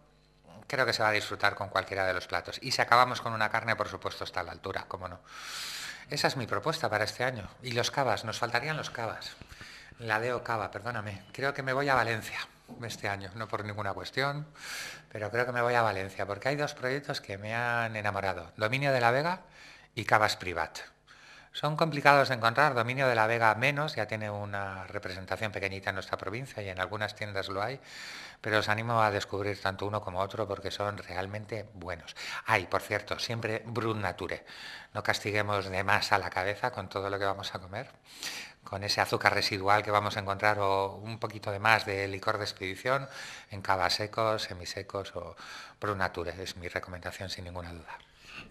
creo 0.67 0.87
que 0.87 0.93
se 0.93 1.03
va 1.03 1.09
a 1.09 1.13
disfrutar 1.13 1.55
con 1.55 1.69
cualquiera 1.69 2.07
de 2.07 2.15
los 2.15 2.27
platos. 2.27 2.59
Y 2.63 2.71
si 2.71 2.81
acabamos 2.81 3.21
con 3.21 3.33
una 3.33 3.49
carne, 3.51 3.77
por 3.77 3.89
supuesto, 3.89 4.25
está 4.25 4.41
a 4.41 4.45
la 4.45 4.53
altura, 4.53 4.85
cómo 4.89 5.09
no. 5.09 5.21
Esa 6.09 6.29
es 6.29 6.37
mi 6.37 6.47
propuesta 6.47 6.89
para 6.89 7.05
este 7.05 7.25
año. 7.25 7.49
Y 7.63 7.73
los 7.73 7.91
cavas, 7.91 8.25
nos 8.25 8.39
faltarían 8.39 8.77
los 8.77 8.91
cavas. 8.91 9.37
La 9.99 10.19
deo 10.19 10.43
cava, 10.43 10.71
perdóname. 10.71 11.23
Creo 11.33 11.53
que 11.55 11.63
me 11.63 11.73
voy 11.73 11.89
a 11.89 11.95
Valencia 11.95 12.39
este 12.85 13.09
año, 13.09 13.31
no 13.35 13.49
por 13.49 13.65
ninguna 13.65 13.93
cuestión, 13.93 14.47
pero 15.11 15.31
creo 15.31 15.45
que 15.45 15.53
me 15.53 15.61
voy 15.61 15.75
a 15.75 15.83
Valencia, 15.83 16.25
porque 16.27 16.49
hay 16.49 16.57
dos 16.57 16.75
proyectos 16.75 17.21
que 17.21 17.37
me 17.37 17.55
han 17.55 17.97
enamorado. 17.97 18.53
Dominio 18.57 18.93
de 18.93 19.01
la 19.01 19.11
Vega 19.11 19.41
y 19.95 20.05
Cavas 20.05 20.37
Privat. 20.37 20.79
Son 21.53 21.77
complicados 21.77 22.29
de 22.29 22.37
encontrar, 22.37 22.75
Dominio 22.75 23.09
de 23.09 23.17
la 23.17 23.27
Vega 23.27 23.53
menos, 23.57 23.97
ya 23.97 24.07
tiene 24.07 24.31
una 24.31 24.87
representación 24.87 25.51
pequeñita 25.51 25.91
en 25.91 25.95
nuestra 25.97 26.17
provincia 26.17 26.63
y 26.63 26.69
en 26.69 26.79
algunas 26.79 27.17
tiendas 27.17 27.49
lo 27.49 27.61
hay, 27.61 27.81
pero 28.41 28.61
os 28.61 28.69
animo 28.69 29.03
a 29.03 29.11
descubrir 29.11 29.61
tanto 29.61 29.85
uno 29.85 30.01
como 30.01 30.21
otro 30.21 30.47
porque 30.47 30.71
son 30.71 30.97
realmente 30.99 31.69
buenos. 31.75 32.15
Ay, 32.47 32.67
por 32.67 32.83
cierto, 32.83 33.19
siempre 33.19 33.65
Brut 33.67 33.97
Nature. 33.97 34.45
No 34.95 35.03
castiguemos 35.03 35.69
de 35.69 35.83
más 35.83 36.13
a 36.13 36.19
la 36.19 36.31
cabeza 36.31 36.71
con 36.71 36.89
todo 36.89 37.11
lo 37.11 37.19
que 37.19 37.25
vamos 37.25 37.53
a 37.53 37.59
comer, 37.59 37.91
con 38.63 38.85
ese 38.85 39.01
azúcar 39.01 39.35
residual 39.35 39.83
que 39.83 39.91
vamos 39.91 40.17
a 40.17 40.21
encontrar 40.21 40.61
o 40.61 41.01
un 41.03 41.19
poquito 41.19 41.51
de 41.51 41.59
más 41.59 41.85
de 41.85 42.07
licor 42.07 42.39
de 42.39 42.45
expedición 42.45 43.09
en 43.51 43.61
cavas 43.61 43.95
secos, 43.95 44.43
semisecos 44.45 45.17
o 45.17 45.35
Brut 45.81 45.97
Nature. 45.97 46.41
Es 46.41 46.57
mi 46.57 46.69
recomendación 46.69 47.29
sin 47.29 47.45
ninguna 47.45 47.73
duda. 47.73 47.99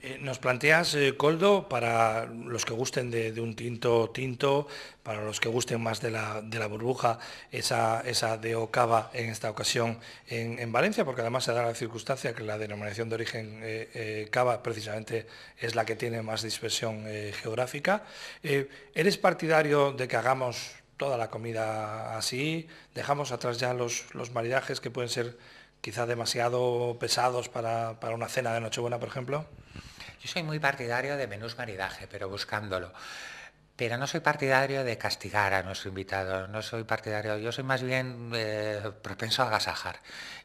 Eh, 0.01 0.17
nos 0.21 0.39
planteas, 0.39 0.95
eh, 0.95 1.15
Coldo, 1.17 1.67
para 1.69 2.25
los 2.25 2.65
que 2.65 2.73
gusten 2.73 3.11
de, 3.11 3.39
un 3.41 3.55
tinto 3.55 4.09
tinto, 4.09 4.67
para 5.03 5.23
los 5.23 5.39
que 5.39 5.49
gusten 5.49 5.81
más 5.81 6.01
de 6.01 6.11
la, 6.11 6.67
burbuja, 6.67 7.19
esa, 7.51 8.01
esa 8.01 8.37
de 8.37 8.55
Ocava 8.55 9.11
en 9.13 9.29
esta 9.29 9.49
ocasión 9.49 9.99
en, 10.27 10.71
Valencia, 10.71 11.05
porque 11.05 11.21
además 11.21 11.43
se 11.43 11.53
da 11.53 11.63
la 11.63 11.75
circunstancia 11.75 12.33
que 12.33 12.43
la 12.43 12.57
denominación 12.57 13.09
de 13.09 13.15
origen 13.15 13.59
eh, 13.63 14.27
Cava 14.31 14.63
precisamente 14.63 15.27
es 15.57 15.75
la 15.75 15.85
que 15.85 15.95
tiene 15.95 16.21
más 16.21 16.41
dispersión 16.43 17.05
geográfica. 17.41 18.03
¿Eres 18.41 19.17
partidario 19.17 19.91
de 19.91 20.07
que 20.07 20.15
hagamos 20.15 20.75
toda 20.97 21.17
la 21.17 21.29
comida 21.29 22.17
así? 22.17 22.67
¿Dejamos 22.93 23.31
atrás 23.31 23.57
ya 23.57 23.73
los, 23.73 24.13
los 24.13 24.31
maridajes 24.31 24.79
que 24.79 24.91
pueden 24.91 25.09
ser 25.09 25.37
quizá 25.81 26.05
demasiado 26.05 26.97
pesados 26.99 27.49
para, 27.49 27.99
para 27.99 28.15
una 28.15 28.27
cena 28.27 28.53
de 28.53 28.61
Nochebuena, 28.61 28.99
por 28.99 29.09
ejemplo? 29.09 29.45
Yo 30.21 30.27
soy 30.27 30.43
muy 30.43 30.59
partidario 30.59 31.15
de 31.15 31.27
menús 31.27 31.57
maridaje, 31.57 32.07
pero 32.07 32.27
buscándolo. 32.27 32.91
Pero 33.77 33.97
no 33.97 34.07
soy 34.07 34.19
partidario 34.19 34.83
de 34.83 34.97
castigar 34.97 35.53
a 35.53 35.63
nuestro 35.63 35.87
invitado, 35.87 36.49
no 36.49 36.61
soy 36.61 36.83
partidario, 36.83 37.37
yo 37.37 37.53
soy 37.53 37.63
más 37.63 37.81
bien 37.81 38.29
eh, 38.33 38.91
propenso 39.01 39.41
a 39.41 39.47
agasajar. 39.47 40.01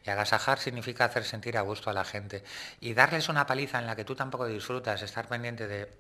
Y 0.07 0.11
agasajar 0.11 0.61
significa 0.61 1.07
hacer 1.07 1.25
sentir 1.25 1.59
a 1.59 1.62
gusto 1.62 1.91
a 1.91 1.93
la 1.93 2.05
gente. 2.05 2.45
Y 2.81 2.95
darles 2.95 3.29
una 3.29 3.45
paliza 3.45 3.81
en 3.81 3.87
la 3.87 3.97
que 3.97 4.05
tú 4.05 4.14
tampoco 4.14 4.47
disfrutas, 4.47 5.03
estar 5.03 5.26
pendiente 5.26 5.67
de, 5.67 5.91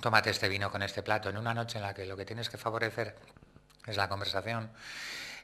tómate 0.00 0.30
este 0.30 0.48
vino 0.48 0.72
con 0.72 0.82
este 0.82 1.04
plato, 1.04 1.30
en 1.30 1.36
una 1.36 1.54
noche 1.54 1.78
en 1.78 1.84
la 1.84 1.94
que 1.94 2.06
lo 2.06 2.16
que 2.16 2.24
tienes 2.24 2.50
que 2.50 2.58
favorecer 2.58 3.14
es 3.86 3.96
la 3.96 4.08
conversación 4.08 4.70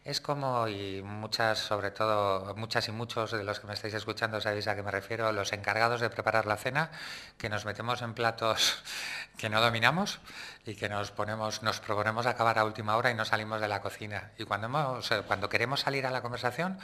es 0.04 0.20
como, 0.20 0.66
y 0.66 1.02
muchas, 1.02 1.58
sobre 1.58 1.90
todo, 1.90 2.54
muchas 2.56 2.88
y 2.88 2.92
muchos 2.92 3.32
de 3.32 3.44
los 3.44 3.60
que 3.60 3.66
me 3.66 3.74
estáis 3.74 3.92
escuchando 3.92 4.40
sabéis 4.40 4.66
a 4.66 4.74
qué 4.74 4.82
me 4.82 4.90
refiero, 4.90 5.30
los 5.32 5.52
encargados 5.52 6.00
de 6.00 6.08
preparar 6.08 6.46
la 6.46 6.56
cena, 6.56 6.90
que 7.36 7.50
nos 7.50 7.66
metemos 7.66 8.00
en 8.00 8.14
platos 8.14 8.82
que 9.36 9.50
no 9.50 9.60
dominamos 9.60 10.20
y 10.64 10.74
que 10.74 10.88
nos 10.88 11.10
ponemos, 11.10 11.62
nos 11.62 11.80
proponemos 11.80 12.26
acabar 12.26 12.58
a 12.58 12.64
última 12.64 12.96
hora 12.96 13.10
y 13.10 13.14
no 13.14 13.24
salimos 13.24 13.60
de 13.60 13.68
la 13.68 13.82
cocina. 13.82 14.32
Y 14.38 14.44
cuando, 14.44 14.68
hemos, 14.68 15.10
cuando 15.26 15.48
queremos 15.48 15.80
salir 15.80 16.06
a 16.06 16.10
la 16.10 16.22
conversación, 16.22 16.78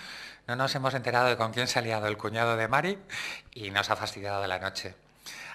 no 0.47 0.57
nos 0.57 0.75
hemos 0.75 0.93
enterado 0.95 1.29
de 1.29 1.37
con 1.37 1.53
quién 1.53 1.67
se 1.69 1.79
ha 1.79 1.83
liado 1.83 2.07
el 2.09 2.19
cuñado 2.19 2.57
de 2.57 2.69
Mari 2.69 2.99
y 3.53 3.71
nos 3.71 3.91
ha 3.91 3.97
fastidiado 3.97 4.47
la 4.47 4.59
noche. 4.59 5.06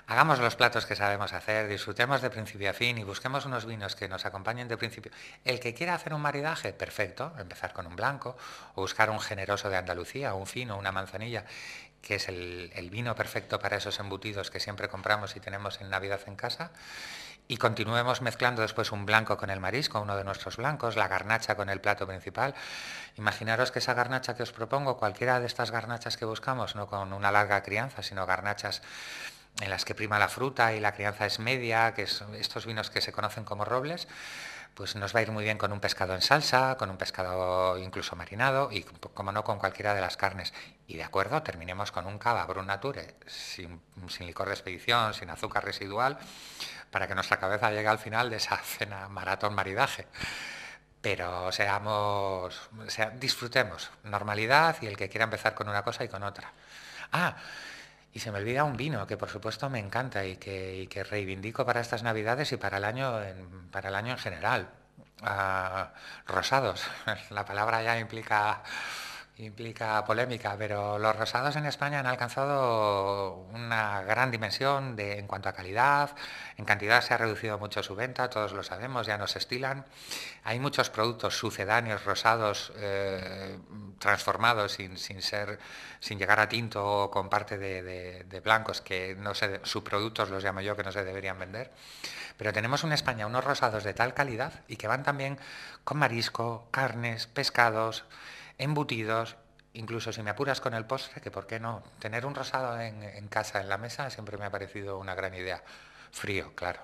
Hagamos 0.07 0.39
los 0.39 0.55
platos 0.55 0.85
que 0.85 0.95
sabemos 0.95 1.31
hacer, 1.33 1.67
disfrutemos 1.67 2.21
de 2.21 2.29
principio 2.29 2.69
a 2.69 2.73
fin 2.73 2.97
y 2.97 3.03
busquemos 3.03 3.45
unos 3.45 3.65
vinos 3.65 3.95
que 3.95 4.07
nos 4.09 4.25
acompañen 4.25 4.67
de 4.67 4.77
principio. 4.77 5.11
El 5.45 5.59
que 5.59 5.73
quiera 5.73 5.95
hacer 5.95 6.13
un 6.13 6.21
maridaje, 6.21 6.73
perfecto, 6.73 7.33
empezar 7.37 7.71
con 7.71 7.87
un 7.87 7.95
blanco 7.95 8.35
o 8.75 8.81
buscar 8.81 9.09
un 9.09 9.19
generoso 9.19 9.69
de 9.69 9.77
Andalucía, 9.77 10.33
un 10.33 10.47
fino, 10.47 10.77
una 10.77 10.91
manzanilla, 10.91 11.45
que 12.01 12.15
es 12.15 12.27
el, 12.27 12.89
vino 12.91 13.15
perfecto 13.15 13.59
para 13.59 13.77
esos 13.77 13.99
embutidos 13.99 14.49
que 14.49 14.59
siempre 14.59 14.89
compramos 14.89 15.35
y 15.35 15.39
tenemos 15.39 15.79
en 15.81 15.89
Navidad 15.89 16.19
en 16.27 16.35
casa. 16.35 16.71
y 17.47 17.57
continuemos 17.57 18.21
mezclando 18.21 18.61
después 18.61 18.91
un 18.91 19.05
blanco 19.05 19.35
con 19.35 19.49
el 19.49 19.59
marisco, 19.59 19.99
uno 19.99 20.15
de 20.15 20.23
nuestros 20.23 20.55
blancos, 20.57 20.95
la 20.95 21.07
garnacha 21.09 21.55
con 21.55 21.69
el 21.69 21.81
plato 21.81 22.07
principal. 22.07 22.55
Imaginaros 23.17 23.71
que 23.71 23.79
esa 23.79 23.93
garnacha 23.93 24.35
que 24.35 24.43
os 24.43 24.53
propongo, 24.53 24.97
cualquiera 24.97 25.39
de 25.39 25.47
estas 25.47 25.69
garnachas 25.71 26.15
que 26.15 26.25
buscamos, 26.25 26.75
no 26.75 26.87
con 26.87 27.11
una 27.11 27.31
larga 27.31 27.61
crianza, 27.61 28.03
sino 28.03 28.25
garnachas 28.25 28.81
en 29.59 29.69
las 29.69 29.85
que 29.85 29.95
prima 29.95 30.19
la 30.19 30.29
fruta 30.29 30.73
y 30.73 30.79
la 30.79 30.93
crianza 30.93 31.25
es 31.25 31.39
media, 31.39 31.93
que 31.93 32.07
son 32.07 32.35
estos 32.35 32.65
vinos 32.65 32.89
que 32.89 33.01
se 33.01 33.11
conocen 33.11 33.43
como 33.43 33.65
robles, 33.65 34.07
pues 34.73 34.95
nos 34.95 35.13
va 35.13 35.19
a 35.19 35.23
ir 35.23 35.31
muy 35.31 35.43
bien 35.43 35.57
con 35.57 35.71
un 35.73 35.79
pescado 35.79 36.15
en 36.15 36.21
salsa, 36.21 36.77
con 36.77 36.89
un 36.89 36.97
pescado 36.97 37.77
incluso 37.77 38.15
marinado 38.15 38.69
y, 38.71 38.83
como 39.13 39.31
no, 39.31 39.43
con 39.43 39.59
cualquiera 39.59 39.93
de 39.93 40.01
las 40.01 40.17
carnes. 40.17 40.53
Y 40.87 40.95
de 40.95 41.03
acuerdo, 41.03 41.43
terminemos 41.43 41.91
con 41.91 42.05
un 42.05 42.17
cava 42.17 42.45
brun 42.45 42.67
nature, 42.67 43.15
sin, 43.27 43.81
sin 44.07 44.27
licor 44.27 44.47
de 44.47 44.53
expedición, 44.53 45.13
sin 45.13 45.29
azúcar 45.29 45.65
residual, 45.65 46.17
para 46.89 47.07
que 47.07 47.15
nuestra 47.15 47.37
cabeza 47.37 47.69
llegue 47.71 47.87
al 47.87 47.99
final 47.99 48.29
de 48.29 48.37
esa 48.37 48.57
cena 48.63 49.09
maratón 49.09 49.53
maridaje. 49.53 50.07
Pero 51.01 51.51
seamos, 51.51 52.69
sea, 52.87 53.09
disfrutemos, 53.09 53.91
normalidad 54.03 54.77
y 54.81 54.87
el 54.87 54.95
que 54.95 55.09
quiera 55.09 55.25
empezar 55.25 55.53
con 55.55 55.67
una 55.67 55.83
cosa 55.83 56.03
y 56.03 56.07
con 56.07 56.23
otra. 56.23 56.51
Ah, 57.11 57.35
y 58.13 58.19
se 58.19 58.31
me 58.31 58.39
olvida 58.39 58.63
un 58.63 58.75
vino 58.77 59.07
que 59.07 59.17
por 59.17 59.29
supuesto 59.29 59.69
me 59.69 59.79
encanta 59.79 60.25
y 60.25 60.37
que, 60.37 61.05
reivindico 61.09 61.65
para 61.65 61.81
estas 61.81 62.03
navidades 62.03 62.51
y 62.51 62.57
para 62.57 62.77
el 62.77 62.83
año 62.83 63.21
en, 63.23 63.69
para 63.71 63.89
el 63.89 63.95
año 63.95 64.11
en 64.11 64.17
general. 64.17 64.69
Ah, 65.21 65.93
rosados. 66.25 66.83
La 67.29 67.45
palabra 67.45 67.83
ya 67.83 67.99
implica 67.99 68.63
implica 69.45 70.03
polémica, 70.05 70.55
pero 70.57 70.99
los 70.99 71.15
rosados 71.15 71.55
en 71.55 71.65
España 71.65 71.99
han 71.99 72.05
alcanzado 72.05 73.33
una 73.53 74.01
gran 74.03 74.31
dimensión 74.31 74.95
de, 74.95 75.19
en 75.19 75.27
cuanto 75.27 75.49
a 75.49 75.53
calidad, 75.53 76.15
en 76.57 76.65
cantidad 76.65 77.01
se 77.01 77.13
ha 77.13 77.17
reducido 77.17 77.57
mucho 77.57 77.81
su 77.83 77.95
venta, 77.95 78.29
todos 78.29 78.53
lo 78.53 78.63
sabemos, 78.63 79.07
ya 79.07 79.17
no 79.17 79.27
se 79.27 79.39
estilan. 79.39 79.85
Hay 80.43 80.59
muchos 80.59 80.89
productos 80.89 81.37
sucedáneos 81.37 82.05
rosados 82.05 82.71
eh, 82.77 83.57
transformados 83.99 84.73
sin, 84.73 84.97
ser, 84.97 85.59
sin 85.99 86.19
llegar 86.19 86.39
a 86.39 86.49
tinto 86.49 86.85
o 86.85 87.11
con 87.11 87.29
parte 87.29 87.57
de, 87.57 88.41
blancos 88.43 88.81
que 88.81 89.15
no 89.19 89.33
se, 89.33 89.59
subproductos 89.63 90.29
los 90.29 90.43
llamo 90.43 90.61
yo 90.61 90.75
que 90.75 90.83
no 90.83 90.91
se 90.91 91.03
deberían 91.03 91.39
vender. 91.39 91.71
Pero 92.37 92.53
tenemos 92.53 92.83
en 92.83 92.91
España 92.91 93.27
unos 93.27 93.43
rosados 93.43 93.83
de 93.83 93.93
tal 93.93 94.13
calidad 94.13 94.53
y 94.67 94.77
que 94.77 94.87
van 94.87 95.03
también 95.03 95.37
con 95.83 95.97
marisco, 95.97 96.67
carnes, 96.71 97.27
pescados 97.27 98.05
embutidos, 98.61 99.35
incluso 99.73 100.13
si 100.13 100.21
me 100.21 100.29
apuras 100.29 100.61
con 100.61 100.73
el 100.73 100.85
postre, 100.85 101.21
que 101.21 101.31
por 101.31 101.47
qué 101.47 101.59
no, 101.59 101.83
tener 101.99 102.25
un 102.25 102.35
rosado 102.35 102.79
en, 102.79 103.27
casa, 103.27 103.61
en 103.61 103.69
la 103.69 103.77
mesa, 103.77 104.09
siempre 104.09 104.37
me 104.37 104.45
ha 104.45 104.51
parecido 104.51 104.99
una 104.99 105.15
gran 105.15 105.33
idea. 105.33 105.63
Frío, 106.11 106.53
claro. 106.55 106.79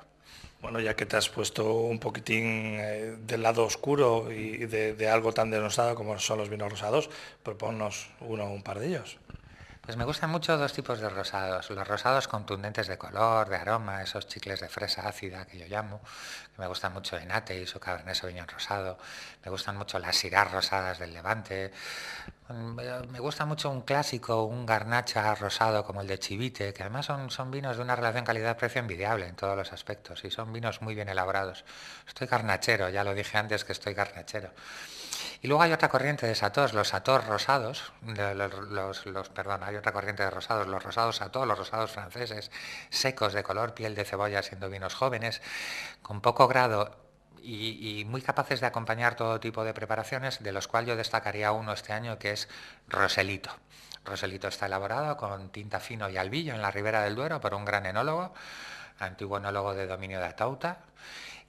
Bueno, 0.62 0.80
ya 0.80 0.96
que 0.96 1.06
te 1.06 1.18
has 1.18 1.30
puesto 1.30 1.72
un 1.72 2.00
poquitín 2.00 2.78
eh, 2.80 3.16
del 3.20 3.44
lado 3.44 3.64
oscuro 3.64 4.32
y 4.32 4.66
de, 4.66 5.10
algo 5.10 5.32
tan 5.32 5.52
denostado 5.52 5.94
como 5.94 6.18
son 6.18 6.40
los 6.40 6.50
vinos 6.50 6.72
rosados, 6.72 7.10
proponnos 7.44 8.10
uno 8.22 8.46
o 8.46 8.52
un 8.52 8.64
par 8.64 8.80
de 8.80 8.88
ellos. 8.88 9.20
Pues 9.88 9.96
me 9.96 10.04
gustan 10.04 10.30
mucho 10.30 10.58
dos 10.58 10.74
tipos 10.74 11.00
de 11.00 11.08
rosados. 11.08 11.70
Los 11.70 11.88
rosados 11.88 12.28
contundentes 12.28 12.88
de 12.88 12.98
color, 12.98 13.48
de 13.48 13.56
aroma, 13.56 14.04
esos 14.04 14.28
chicles 14.28 14.60
de 14.60 14.68
fresa 14.68 15.08
ácida 15.08 15.46
que 15.46 15.58
yo 15.58 15.66
llamo, 15.66 16.02
que 16.54 16.62
me 16.62 16.68
gustan 16.68 16.92
mucho 16.92 17.18
en 17.18 17.32
Ate 17.32 17.62
y 17.62 17.66
su 17.66 17.80
Cabernet 17.80 18.14
Sauvignon 18.14 18.50
rosado. 18.50 18.98
Me 19.46 19.50
gustan 19.50 19.78
mucho 19.78 19.98
las 19.98 20.18
Syrah 20.18 20.44
rosadas 20.44 21.00
del 21.00 21.14
Levante. 21.14 21.72
Me 22.50 23.20
gusta 23.22 23.46
mucho 23.46 23.70
un 23.70 23.80
clásico, 23.84 24.44
un 24.44 24.66
garnacha 24.66 25.34
rosado 25.36 25.86
como 25.86 26.02
el 26.02 26.08
de 26.08 26.20
Chivite, 26.20 26.74
que 26.74 26.84
además 26.84 27.06
son, 27.06 27.30
son 27.30 27.50
vinos 27.50 27.78
de 27.78 27.84
una 27.84 27.96
relación 27.96 28.26
calidad-precio 28.26 28.80
envidiable 28.80 29.26
en 29.26 29.38
todos 29.38 29.56
los 29.56 29.72
aspectos 29.72 30.26
y 30.26 30.32
son 30.32 30.52
vinos 30.52 30.82
muy 30.82 30.96
bien 30.96 31.08
elaborados. 31.08 31.64
Estoy 32.06 32.28
garnachero, 32.28 32.90
ya 32.90 33.06
lo 33.06 33.14
dije 33.14 33.38
antes 33.38 33.64
que 33.64 33.72
estoy 33.72 33.94
garnachero. 33.94 34.52
Y 35.42 35.48
luego 35.48 35.62
hay 35.62 35.72
otra 35.72 35.90
corriente 35.90 36.26
de 36.26 36.34
satos, 36.34 36.74
los 36.74 36.90
satos 36.90 37.26
rosados, 37.26 37.94
los, 38.04 39.30
perdón, 39.30 39.64
hay 39.64 39.76
otra 39.76 39.92
corriente 39.92 40.24
de 40.24 40.32
rosados, 40.32 40.68
los 40.68 40.84
rosados 40.84 41.18
satos, 41.18 41.48
los 41.48 41.58
rosados 41.58 41.92
franceses, 41.92 42.52
secos 42.90 43.34
de 43.34 43.44
color 43.44 43.74
piel 43.74 43.94
de 43.94 44.04
cebolla, 44.04 44.42
siendo 44.42 44.70
vinos 44.70 44.96
jóvenes, 44.96 45.42
con 46.02 46.22
poco 46.22 46.48
grado 46.48 47.08
y, 47.44 48.04
muy 48.08 48.22
capaces 48.22 48.60
de 48.60 48.68
acompañar 48.68 49.16
todo 49.16 49.40
tipo 49.40 49.64
de 49.64 49.74
preparaciones, 49.74 50.42
de 50.44 50.52
los 50.52 50.68
cuales 50.68 50.90
yo 50.90 50.96
destacaría 50.96 51.52
uno 51.52 51.74
este 51.74 51.94
año 51.94 52.18
que 52.18 52.32
es 52.32 52.50
Roselito. 52.88 53.52
Roselito 54.04 54.48
está 54.48 54.66
elaborado 54.66 55.18
con 55.18 55.50
tinta 55.50 55.80
fino 55.80 56.10
y 56.10 56.18
albillo 56.18 56.54
en 56.54 56.62
la 56.62 56.72
ribera 56.72 57.02
del 57.02 57.16
Duero 57.16 57.40
por 57.40 57.54
un 57.54 57.66
gran 57.66 57.86
enólogo, 57.86 58.34
antiguo 59.00 59.38
enólogo 59.38 59.76
de 59.76 59.86
dominio 59.86 60.20
de 60.20 60.26
Atauta, 60.26 60.80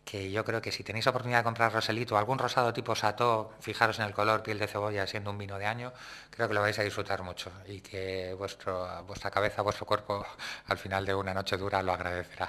que 0.09 0.31
yo 0.31 0.43
creo 0.43 0.62
que 0.62 0.73
si 0.73 0.83
tenéis 0.83 1.07
oportunidad 1.07 1.41
de 1.41 1.45
comprar 1.45 1.71
Roselito 1.71 2.15
o 2.15 2.19
algún 2.19 2.38
rosado 2.38 2.73
tipo 2.73 2.95
Sato, 2.95 3.53
fijaros 3.61 3.99
en 3.99 4.07
el 4.07 4.15
color 4.15 4.43
piel 4.43 4.59
de 4.59 4.67
cebolla 4.67 5.07
siendo 5.07 5.31
un 5.31 5.37
vino 5.37 5.59
de 5.59 5.67
año, 5.67 5.93
creo 6.31 6.49
que 6.49 6.55
lo 6.55 6.62
vais 6.62 6.79
a 6.79 6.83
disfrutar 6.83 7.23
mucho 7.23 7.53
y 7.67 7.83
que 7.83 8.33
vuestro, 8.33 9.05
vuestra 9.05 9.31
cabeza, 9.31 9.61
vuestro 9.61 9.85
cuerpo 9.85 10.25
al 10.67 10.79
final 10.79 11.05
de 11.05 11.15
una 11.15 11.35
noche 11.35 11.59
dura 11.59 11.83
lo 11.83 11.93
agradecerá. 11.93 12.49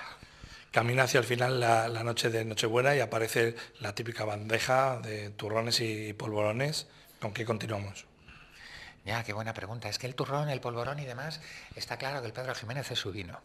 Camina 0.72 1.04
hacia 1.04 1.20
el 1.20 1.26
final 1.26 1.60
la, 1.60 1.90
la 1.90 2.02
noche 2.02 2.30
de 2.30 2.46
Nochebuena 2.46 2.96
y 2.96 3.02
aparece 3.02 3.56
la 3.82 3.94
típica 3.94 4.24
bandeja 4.24 5.00
de 5.02 5.32
turrones 5.32 5.82
y 5.82 6.14
polvorones. 6.14 6.88
¿Con 7.20 7.34
qué 7.34 7.44
continuamos? 7.44 8.06
Ya, 9.06 9.24
qué 9.24 9.34
buena 9.34 9.54
pregunta. 9.54 9.90
Es 9.90 9.98
que 9.98 10.08
el 10.08 10.16
turrón, 10.16 10.50
el 10.50 10.62
polvorón 10.62 11.00
y 11.00 11.06
demás, 11.06 11.42
está 11.76 11.98
claro 11.98 12.22
que 12.22 12.28
el 12.28 12.34
Pedro 12.34 12.54
Jiménez 12.54 12.92
es 12.92 13.00
su 13.00 13.12
vino. 13.12 13.42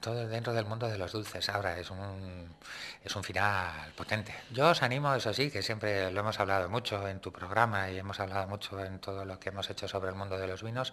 Todo 0.00 0.28
dentro 0.28 0.52
del 0.52 0.66
mundo 0.66 0.88
de 0.88 0.98
los 0.98 1.12
dulces. 1.12 1.48
Ahora 1.48 1.78
es 1.78 1.90
un, 1.90 2.54
es 3.02 3.16
un 3.16 3.24
final 3.24 3.92
potente. 3.96 4.34
Yo 4.50 4.68
os 4.68 4.82
animo, 4.82 5.14
eso 5.14 5.32
sí, 5.32 5.50
que 5.50 5.62
siempre 5.62 6.10
lo 6.12 6.20
hemos 6.20 6.38
hablado 6.38 6.68
mucho 6.68 7.08
en 7.08 7.20
tu 7.20 7.32
programa 7.32 7.90
y 7.90 7.98
hemos 7.98 8.20
hablado 8.20 8.46
mucho 8.46 8.84
en 8.84 8.98
todo 9.00 9.24
lo 9.24 9.40
que 9.40 9.48
hemos 9.48 9.68
hecho 9.70 9.88
sobre 9.88 10.10
el 10.10 10.14
mundo 10.16 10.38
de 10.38 10.46
los 10.46 10.62
vinos, 10.62 10.92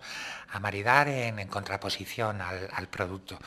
a 0.50 0.60
maridar 0.60 1.08
en, 1.08 1.48
contraposición 1.48 2.42
al, 2.42 2.88
producto. 2.88 3.38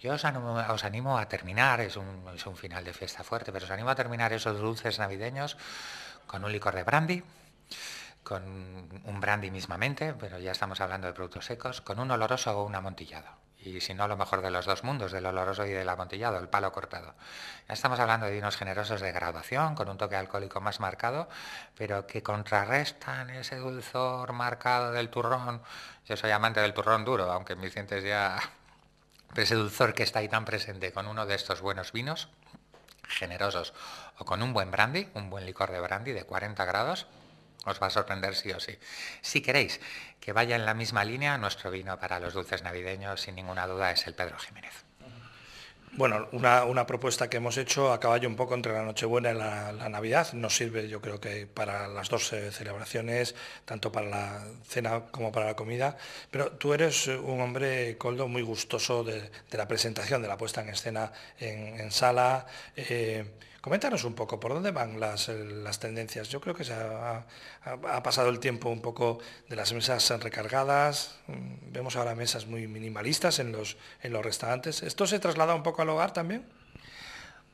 Yo 0.00 0.14
os 0.14 0.24
animo, 0.24 0.54
os 0.54 0.84
animo 0.84 1.18
a 1.18 1.28
terminar, 1.28 1.80
es 1.80 1.96
un, 1.96 2.24
es 2.34 2.46
un 2.46 2.56
final 2.56 2.84
de 2.84 2.92
fiesta 2.92 3.22
fuerte, 3.22 3.52
pero 3.52 3.66
os 3.66 3.70
animo 3.70 3.90
a 3.90 3.94
terminar 3.94 4.32
esos 4.32 4.58
dulces 4.58 4.98
navideños 4.98 5.56
con 6.26 6.44
un 6.44 6.52
licor 6.52 6.74
de 6.74 6.84
brandy 6.84 7.22
con 8.22 8.42
un 9.04 9.20
brandy 9.20 9.50
mismamente, 9.50 10.14
pero 10.14 10.38
ya 10.38 10.52
estamos 10.52 10.80
hablando 10.80 11.06
de 11.06 11.12
productos 11.12 11.46
secos, 11.46 11.80
con 11.80 11.98
un 11.98 12.10
oloroso 12.10 12.56
o 12.56 12.64
un 12.64 12.74
amontillado. 12.74 13.41
Y 13.64 13.80
si 13.80 13.94
no, 13.94 14.08
lo 14.08 14.16
mejor 14.16 14.42
de 14.42 14.50
los 14.50 14.66
dos 14.66 14.82
mundos, 14.82 15.12
del 15.12 15.24
oloroso 15.24 15.64
y 15.64 15.70
del 15.70 15.88
amontillado, 15.88 16.38
el 16.38 16.48
palo 16.48 16.72
cortado. 16.72 17.14
Ya 17.68 17.74
estamos 17.74 18.00
hablando 18.00 18.26
de 18.26 18.32
vinos 18.32 18.56
generosos 18.56 19.00
de 19.00 19.12
graduación, 19.12 19.74
con 19.74 19.88
un 19.88 19.98
toque 19.98 20.16
alcohólico 20.16 20.60
más 20.60 20.80
marcado, 20.80 21.28
pero 21.76 22.06
que 22.06 22.22
contrarrestan 22.22 23.30
ese 23.30 23.56
dulzor 23.56 24.32
marcado 24.32 24.92
del 24.92 25.10
turrón. 25.10 25.62
Yo 26.06 26.16
soy 26.16 26.32
amante 26.32 26.60
del 26.60 26.74
turrón 26.74 27.04
duro, 27.04 27.30
aunque 27.30 27.54
me 27.54 27.70
sientes 27.70 28.02
ya 28.02 28.38
ese 29.36 29.54
dulzor 29.54 29.94
que 29.94 30.02
está 30.02 30.18
ahí 30.18 30.28
tan 30.28 30.44
presente 30.44 30.92
con 30.92 31.06
uno 31.06 31.24
de 31.24 31.34
estos 31.34 31.60
buenos 31.60 31.92
vinos 31.92 32.28
generosos 33.08 33.74
o 34.18 34.24
con 34.24 34.42
un 34.42 34.52
buen 34.52 34.70
brandy, 34.70 35.08
un 35.14 35.30
buen 35.30 35.46
licor 35.46 35.70
de 35.70 35.80
brandy 35.80 36.12
de 36.12 36.24
40 36.24 36.64
grados, 36.64 37.06
os 37.66 37.80
va 37.80 37.86
a 37.86 37.90
sorprender 37.90 38.34
sí 38.34 38.50
o 38.52 38.60
sí. 38.60 38.78
Si 39.20 39.40
queréis 39.40 39.80
que 40.20 40.32
vaya 40.32 40.56
en 40.56 40.66
la 40.66 40.74
misma 40.74 41.04
línea, 41.04 41.38
nuestro 41.38 41.70
vino 41.70 41.98
para 41.98 42.20
los 42.20 42.34
dulces 42.34 42.62
navideños, 42.62 43.20
sin 43.20 43.34
ninguna 43.34 43.66
duda, 43.66 43.90
es 43.90 44.06
el 44.06 44.14
Pedro 44.14 44.38
Jiménez. 44.38 44.84
Bueno, 45.94 46.26
una, 46.32 46.86
propuesta 46.86 47.28
que 47.28 47.36
hemos 47.36 47.58
hecho 47.58 47.92
a 47.92 48.00
caballo 48.00 48.26
un 48.26 48.34
poco 48.34 48.54
entre 48.54 48.72
la 48.72 48.82
Nochebuena 48.82 49.32
y 49.32 49.34
la, 49.34 49.88
Navidad. 49.90 50.32
Nos 50.32 50.56
sirve, 50.56 50.88
yo 50.88 51.02
creo 51.02 51.20
que 51.20 51.46
para 51.46 51.86
las 51.86 52.08
dos 52.08 52.32
eh, 52.32 52.50
celebraciones, 52.50 53.34
tanto 53.66 53.92
para 53.92 54.08
la 54.08 54.42
cena 54.66 55.02
como 55.10 55.32
para 55.32 55.46
la 55.46 55.54
comida. 55.54 55.98
Pero 56.30 56.52
tú 56.52 56.72
eres 56.72 57.08
un 57.08 57.42
hombre, 57.42 57.98
Coldo, 57.98 58.26
muy 58.26 58.40
gustoso 58.40 59.04
de, 59.04 59.30
la 59.50 59.68
presentación, 59.68 60.22
de 60.22 60.28
la 60.28 60.38
puesta 60.38 60.62
en 60.62 60.70
escena 60.70 61.12
en, 61.38 61.90
sala. 61.90 62.46
Eh, 62.74 63.26
Coméntanos 63.62 64.02
un 64.02 64.14
poco, 64.14 64.40
¿por 64.40 64.52
dónde 64.52 64.72
van 64.72 64.98
las, 64.98 65.28
las 65.28 65.78
tendencias? 65.78 66.28
Yo 66.28 66.40
creo 66.40 66.52
que 66.52 66.64
se 66.64 66.74
ha, 66.74 67.24
pasado 68.02 68.28
el 68.28 68.40
tiempo 68.40 68.68
un 68.68 68.82
poco 68.82 69.20
de 69.48 69.54
las 69.54 69.72
mesas 69.72 70.10
recargadas, 70.20 71.14
mm, 71.28 71.70
vemos 71.70 71.94
ahora 71.94 72.16
mesas 72.16 72.48
muy 72.48 72.66
minimalistas 72.66 73.38
en 73.38 73.52
los, 73.52 73.76
en 74.02 74.12
los 74.12 74.24
restaurantes. 74.24 74.82
¿Esto 74.82 75.06
se 75.06 75.20
traslada 75.20 75.54
un 75.54 75.62
poco 75.62 75.80
al 75.80 75.90
hogar 75.90 76.12
también? 76.12 76.44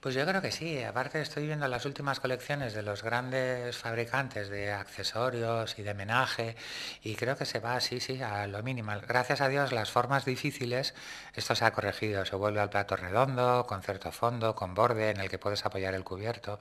Pues 0.01 0.15
yo 0.15 0.25
creo 0.25 0.41
que 0.41 0.53
sí. 0.53 0.81
Aparte 0.85 1.21
estoy 1.21 1.47
viendo 1.47 1.67
las 1.67 1.85
últimas 1.85 2.21
colecciones 2.21 2.73
de 2.73 2.83
los 2.83 3.03
grandes 3.03 3.77
fabricantes 3.77 4.49
de 4.49 4.71
accesorios 4.71 5.77
y 5.77 5.83
de 5.83 5.93
menaje 5.93 6.55
y 7.03 7.17
creo 7.17 7.37
que 7.37 7.45
se 7.45 7.59
va 7.59 7.75
así, 7.75 7.99
sí, 7.99 8.23
a 8.23 8.47
lo 8.47 8.63
minimal. 8.63 9.03
Gracias 9.09 9.41
a 9.41 9.49
Dios 9.49 9.73
las 9.73 9.91
formas 9.91 10.25
difíciles, 10.25 10.95
esto 11.35 11.57
se 11.57 11.65
ha 11.65 11.73
corregido, 11.73 12.25
se 12.25 12.37
vuelve 12.37 12.61
al 12.61 12.71
plato 12.71 12.95
redondo, 12.95 13.67
con 13.67 13.83
cierto 13.83 14.13
fondo, 14.13 14.55
con 14.55 14.75
borde 14.75 15.11
en 15.11 15.19
el 15.19 15.29
que 15.29 15.39
puedes 15.39 15.67
apoyar 15.67 15.95
el 15.95 16.05
cubierto 16.05 16.61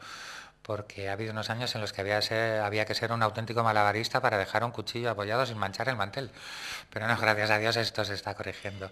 porque 0.68 1.08
ha 1.08 1.14
habido 1.14 1.32
unos 1.32 1.50
años 1.50 1.74
en 1.76 1.82
los 1.82 1.94
que 1.94 2.02
había, 2.02 2.86
que 2.86 2.94
ser 2.94 3.14
un 3.14 3.24
auténtico 3.24 3.64
malabarista 3.64 4.20
para 4.20 4.38
dejar 4.38 4.66
un 4.66 4.72
cuchillo 4.72 5.10
apoyado 5.10 5.46
sin 5.46 5.58
manchar 5.58 5.88
el 5.88 5.96
mantel. 5.96 6.30
Pero 6.92 7.08
no, 7.08 7.18
gracias 7.22 7.50
a 7.52 7.58
Dios 7.58 7.78
esto 7.78 8.04
se 8.04 8.14
está 8.14 8.36
corrigiendo. 8.36 8.92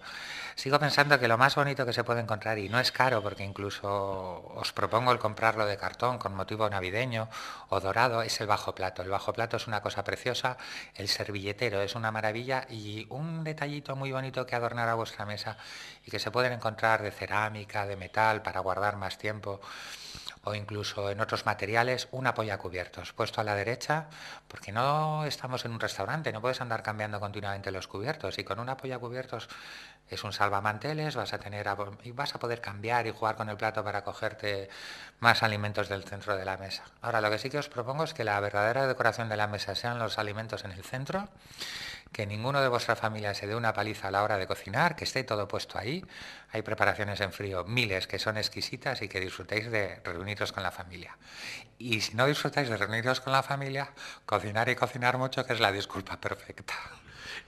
Sigo 0.54 0.78
pensando 0.78 1.20
que 1.20 1.28
lo 1.28 1.36
más 1.36 1.54
bonito 1.54 1.84
que 1.84 1.92
se 1.92 2.02
puede 2.02 2.22
encontrar, 2.22 2.58
y 2.58 2.70
no 2.70 2.80
es 2.80 2.92
caro, 2.92 3.22
porque 3.22 3.44
incluso 3.44 4.54
os 4.56 4.72
propongo 4.72 5.12
el 5.12 5.18
comprarlo 5.18 5.66
de 5.66 5.76
cartón 5.76 6.16
con 6.16 6.34
motivo 6.34 6.68
navideño 6.70 7.28
o 7.68 7.78
dorado, 7.78 8.22
es 8.22 8.40
el 8.40 8.46
bajo 8.46 8.74
plato. 8.74 9.02
El 9.02 9.10
bajo 9.10 9.34
plato 9.34 9.58
es 9.58 9.66
una 9.66 9.82
cosa 9.82 10.02
preciosa, 10.02 10.56
el 10.94 11.08
servilletero 11.08 11.82
es 11.82 11.94
una 11.94 12.10
maravilla 12.10 12.66
y 12.70 13.06
un 13.10 13.44
detallito 13.44 13.94
muy 13.96 14.12
bonito 14.12 14.46
que 14.46 14.56
adornará 14.56 14.94
vuestra 14.94 15.26
mesa 15.26 15.58
y 16.06 16.10
que 16.10 16.18
se 16.18 16.30
pueden 16.30 16.54
encontrar 16.54 17.02
de 17.02 17.10
cerámica, 17.10 17.84
de 17.84 17.96
metal, 17.96 18.40
para 18.40 18.60
guardar 18.60 18.96
más 18.96 19.18
tiempo 19.18 19.60
o 20.46 20.54
incluso 20.54 21.10
en 21.10 21.20
otros 21.20 21.44
materiales, 21.44 22.06
un 22.12 22.30
cubiertos 22.58 23.12
puesto 23.12 23.40
a 23.40 23.44
la 23.44 23.56
derecha, 23.56 24.06
porque 24.46 24.70
no 24.70 25.24
estamos 25.24 25.64
en 25.64 25.72
un 25.72 25.80
restaurante, 25.80 26.32
no 26.32 26.40
puedes 26.40 26.60
andar 26.60 26.84
cambiando 26.84 27.18
continuamente 27.18 27.72
los 27.72 27.88
cubiertos 27.88 28.38
y 28.38 28.44
con 28.44 28.60
un 28.60 28.68
cubiertos 29.00 29.48
es 30.08 30.22
un 30.22 30.32
salvamanteles, 30.32 31.16
vas 31.16 31.32
a 31.32 31.38
tener 31.38 31.66
y 32.04 32.12
vas 32.12 32.34
a 32.36 32.38
poder 32.38 32.60
cambiar 32.60 33.08
y 33.08 33.10
jugar 33.10 33.34
con 33.34 33.48
el 33.48 33.56
plato 33.56 33.82
para 33.82 34.04
cogerte 34.04 34.68
más 35.18 35.42
alimentos 35.42 35.88
del 35.88 36.04
centro 36.04 36.36
de 36.36 36.44
la 36.44 36.56
mesa. 36.56 36.84
Ahora, 37.02 37.20
lo 37.20 37.28
que 37.28 37.38
sí 37.38 37.50
que 37.50 37.58
os 37.58 37.68
propongo 37.68 38.04
es 38.04 38.14
que 38.14 38.22
la 38.22 38.38
verdadera 38.38 38.86
decoración 38.86 39.28
de 39.28 39.36
la 39.36 39.48
mesa 39.48 39.74
sean 39.74 39.98
los 39.98 40.16
alimentos 40.16 40.64
en 40.64 40.70
el 40.70 40.84
centro 40.84 41.28
que 42.16 42.26
ninguno 42.26 42.62
de 42.62 42.68
vuestra 42.68 42.96
familia 42.96 43.34
se 43.34 43.46
dé 43.46 43.54
una 43.54 43.74
paliza 43.74 44.08
a 44.08 44.10
la 44.10 44.22
hora 44.22 44.38
de 44.38 44.46
cocinar, 44.46 44.96
que 44.96 45.04
esté 45.04 45.22
todo 45.22 45.46
puesto 45.48 45.76
ahí. 45.76 46.02
Hay 46.50 46.62
preparaciones 46.62 47.20
en 47.20 47.30
frío, 47.30 47.64
miles 47.64 48.06
que 48.06 48.18
son 48.18 48.38
exquisitas 48.38 49.02
y 49.02 49.08
que 49.08 49.20
disfrutéis 49.20 49.70
de 49.70 50.00
reuniros 50.02 50.50
con 50.50 50.62
la 50.62 50.72
familia. 50.72 51.18
Y 51.76 52.00
si 52.00 52.14
no 52.14 52.24
disfrutáis 52.24 52.70
de 52.70 52.78
reuniros 52.78 53.20
con 53.20 53.34
la 53.34 53.42
familia, 53.42 53.92
cocinar 54.24 54.70
y 54.70 54.76
cocinar 54.76 55.18
mucho, 55.18 55.44
que 55.44 55.52
es 55.52 55.60
la 55.60 55.72
disculpa 55.72 56.18
perfecta. 56.18 56.72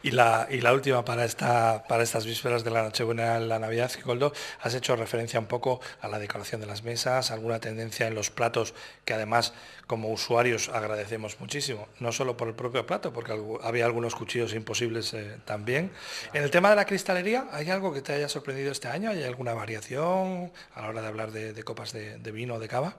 Y 0.01 0.13
la, 0.13 0.47
última 0.73 1.05
para, 1.05 1.25
esta, 1.25 1.85
para 1.89 2.05
estas 2.05 2.25
vísperas 2.25 2.63
de 2.63 2.71
la 2.71 2.85
Nochebuena, 2.85 3.41
la 3.41 3.59
Navidad, 3.59 3.91
Goldo, 4.05 4.33
has 4.61 4.73
hecho 4.75 4.95
referencia 4.95 5.41
un 5.41 5.47
poco 5.47 5.81
a 6.01 6.07
la 6.07 6.21
decoración 6.21 6.61
de 6.61 6.69
las 6.69 6.85
mesas, 6.85 7.33
alguna 7.33 7.59
tendencia 7.59 8.07
en 8.07 8.15
los 8.15 8.31
platos 8.31 8.75
que 9.05 9.15
además 9.15 9.53
como 9.89 10.11
usuarios 10.11 10.69
agradecemos 10.69 11.41
muchísimo, 11.41 11.89
no 11.99 12.13
solo 12.13 12.37
por 12.37 12.47
el 12.47 12.55
propio 12.55 12.87
plato, 12.87 13.13
porque 13.13 13.37
había 13.63 13.87
algunos 13.87 14.15
cuchillos 14.15 14.55
imposibles 14.55 15.15
eh, 15.15 15.39
también. 15.45 15.91
En 16.33 16.45
el 16.45 16.53
tema 16.53 16.71
de 16.71 16.77
la 16.77 16.85
cristalería, 16.85 17.49
¿hay 17.51 17.69
algo 17.71 17.93
que 17.93 18.01
te 18.01 18.13
haya 18.13 18.29
sorprendido 18.29 18.71
este 18.71 18.87
año? 18.87 19.11
¿Hay 19.11 19.25
alguna 19.25 19.55
variación 19.55 20.53
a 20.77 20.83
la 20.83 20.89
hora 20.91 21.03
de 21.03 21.09
hablar 21.09 21.33
de, 21.33 21.61
copas 21.65 21.93
de, 21.93 22.19
de 22.19 22.31
vino 22.31 22.55
o 22.55 22.61
de 22.61 22.69
cava? 22.69 22.95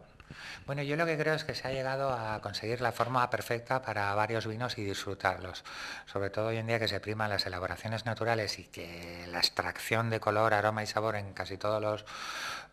Bueno, 0.66 0.84
yo 0.84 0.96
lo 0.96 1.06
que 1.06 1.18
creo 1.18 1.34
es 1.34 1.44
que 1.44 1.56
se 1.56 1.68
ha 1.68 1.72
llegado 1.72 2.12
a 2.12 2.40
conseguir 2.42 2.82
la 2.82 2.92
forma 2.92 3.30
perfecta 3.30 3.82
para 3.82 4.14
varios 4.14 4.48
vinos 4.48 4.78
y 4.78 4.84
disfrutarlos. 4.84 5.64
Sobre 6.06 6.30
todo 6.30 6.48
hoy 6.48 6.58
en 6.58 6.68
día 6.68 6.80
que 6.80 6.88
se 6.88 7.00
priman 7.00 7.30
las 7.30 7.46
elaboraciones 7.46 8.06
naturales 8.06 8.60
y 8.60 8.66
que 8.66 9.26
la 9.32 9.40
extracción 9.40 10.10
de 10.10 10.20
color, 10.20 10.54
aroma 10.54 10.84
y 10.84 10.88
sabor 10.88 11.16
en 11.16 11.34
casi 11.34 11.58
todos 11.58 11.82
los 11.82 12.06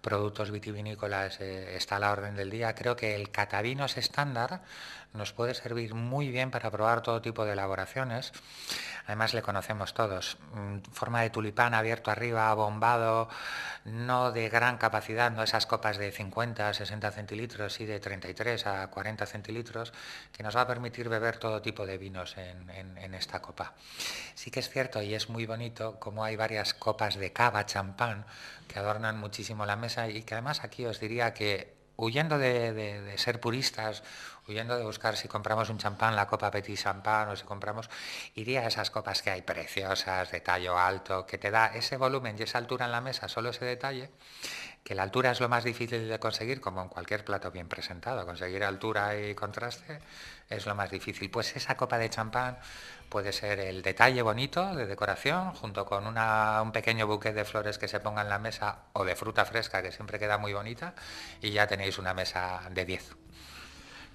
productos 0.07 0.53
vitivinícolas 0.53 1.41
eh, 1.41 1.77
está 1.77 1.97
a 1.97 1.99
la 1.99 2.13
orden 2.13 2.37
del 2.37 2.49
día. 2.49 2.77
Creo 2.77 2.95
que 2.95 3.17
el 3.17 3.33
catavinos 3.33 3.97
estándar 3.97 4.63
nos 5.13 5.33
puede 5.33 5.53
servir 5.55 5.95
muy 5.95 6.29
bien 6.31 6.53
para 6.53 6.71
probar 6.71 7.03
todo 7.03 7.21
tipo 7.21 7.45
de 7.45 7.55
elaboraciones. 7.55 8.33
Además 9.07 9.35
le 9.35 9.43
conocemos 9.43 9.95
todos. 9.95 10.39
Mm, 10.53 10.79
forma 10.93 11.23
de 11.23 11.31
tulipán 11.31 11.75
abierto 11.75 12.11
arriba, 12.11 12.53
bombado, 12.55 13.29
no 13.85 14.31
de 14.31 14.49
gran 14.49 14.79
capacidad, 14.79 15.31
no 15.33 15.43
esas 15.43 15.67
copas 15.67 15.97
de 15.97 16.13
50, 16.13 16.73
60 16.75 17.11
centilitros, 17.11 17.81
y 17.81 17.87
de 17.87 17.99
33 17.99 18.67
a 18.67 18.87
40 18.89 19.27
centilitros, 19.27 19.93
que 20.33 20.43
nos 20.43 20.57
va 20.57 20.63
a 20.63 20.67
permitir 20.67 21.09
beber 21.09 21.39
todo 21.39 21.63
tipo 21.63 21.87
de 21.87 21.99
vinos 21.99 22.37
en, 22.37 22.71
en 22.71 23.15
esta 23.15 23.41
copa. 23.41 23.75
Sí 24.35 24.51
que 24.51 24.61
es 24.61 24.69
cierto 24.69 25.01
y 25.03 25.15
es 25.15 25.29
muy 25.29 25.47
bonito 25.47 25.99
como 25.99 26.25
hay 26.25 26.37
varias 26.37 26.75
copas 26.75 27.17
de 27.17 27.33
cava, 27.33 27.65
champán, 27.65 28.27
que 28.67 28.79
adornan 28.79 29.19
muchísimo 29.19 29.65
la 29.67 29.77
mesa 29.77 29.96
y 30.09 30.23
que 30.23 30.35
además 30.35 30.62
aquí 30.62 30.85
os 30.85 31.00
diría 31.00 31.33
que 31.33 31.75
huyendo 31.97 32.38
de, 32.38 33.15
ser 33.17 33.41
puristas, 33.41 34.03
huyendo 34.49 34.76
de 34.76 34.85
buscar 34.85 35.17
si 35.17 35.29
compramos 35.29 35.71
un 35.71 35.79
champán, 35.79 36.17
la 36.17 36.26
copa 36.26 36.50
Petit 36.50 36.79
Champán, 36.79 37.29
o 37.29 37.37
si 37.37 37.45
compramos, 37.45 37.91
iría 38.35 38.61
a 38.61 38.66
esas 38.66 38.90
copas 38.90 39.23
que 39.23 39.31
hay 39.31 39.42
preciosas, 39.42 40.31
de 40.31 40.40
tallo 40.40 40.79
alto, 40.79 41.27
que 41.27 41.38
te 41.38 41.51
da 41.51 41.66
ese 41.66 41.97
volumen 41.97 42.37
y 42.38 42.42
esa 42.42 42.59
altura 42.59 42.87
en 42.87 42.92
la 42.92 43.01
mesa, 43.01 43.29
solo 43.29 43.51
ese 43.51 43.64
detalle, 43.64 44.11
que 44.85 44.94
la 44.94 45.03
altura 45.03 45.33
es 45.33 45.40
lo 45.40 45.49
más 45.49 45.64
difícil 45.64 46.09
de 46.09 46.18
conseguir, 46.20 46.61
como 46.61 46.81
en 46.81 46.88
cualquier 46.88 47.25
plato 47.25 47.51
bien 47.51 47.68
presentado. 47.68 48.25
Conseguir 48.25 48.62
altura 48.62 49.18
y 49.18 49.35
contraste 49.35 50.01
es 50.49 50.64
lo 50.64 50.77
más 50.77 50.90
difícil. 50.92 51.29
Pues 51.29 51.57
esa 51.57 51.77
copa 51.77 51.99
de 51.99 52.09
champán 52.09 52.59
puede 53.09 53.33
ser 53.33 53.59
el 53.59 53.83
detalle 53.83 54.23
bonito 54.23 54.77
de 54.77 54.87
decoración, 54.87 55.53
junto 55.55 55.87
con 55.87 56.07
un 56.07 56.73
pequeño 56.73 57.09
buque 57.09 57.33
de 57.33 57.44
flores 57.44 57.79
que 57.79 57.88
se 57.88 57.99
ponga 57.99 58.23
en 58.23 58.29
la 58.29 58.38
mesa 58.38 58.85
o 58.92 59.05
de 59.05 59.16
fruta 59.16 59.44
fresca, 59.44 59.83
que 59.83 59.90
siempre 59.90 60.20
queda 60.20 60.38
muy 60.38 60.53
bonita, 60.53 60.94
y 61.40 61.51
ya 61.51 61.66
tenéis 61.66 61.99
una 61.99 62.14
mesa 62.14 62.61
de 62.70 62.85
10. 62.85 63.26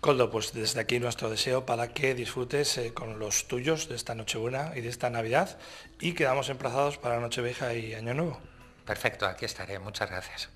Coldo, 0.02 0.32
pues 0.32 0.52
desde 0.52 0.82
aquí 0.82 1.00
nuestro 1.00 1.30
deseo 1.30 1.64
para 1.68 1.94
que 1.94 2.16
disfrutes 2.16 2.76
eh, 2.80 2.92
con 2.92 3.20
los 3.20 3.48
tuyos 3.48 3.88
de 3.88 3.96
esta 3.96 4.16
Nochebuena 4.16 4.72
y 4.76 4.82
de 4.82 4.90
esta 4.90 5.12
Navidad 5.12 5.60
y 6.00 6.14
quedamos 6.14 6.50
emplazados 6.50 6.98
para 6.98 7.20
Nochevieja 7.20 7.76
y 7.76 7.94
Año 7.94 8.16
Nuevo. 8.16 8.40
Perfecto, 8.84 9.28
aquí 9.28 9.46
estaré. 9.46 9.78
Muchas 9.78 10.10
gracias. 10.10 10.50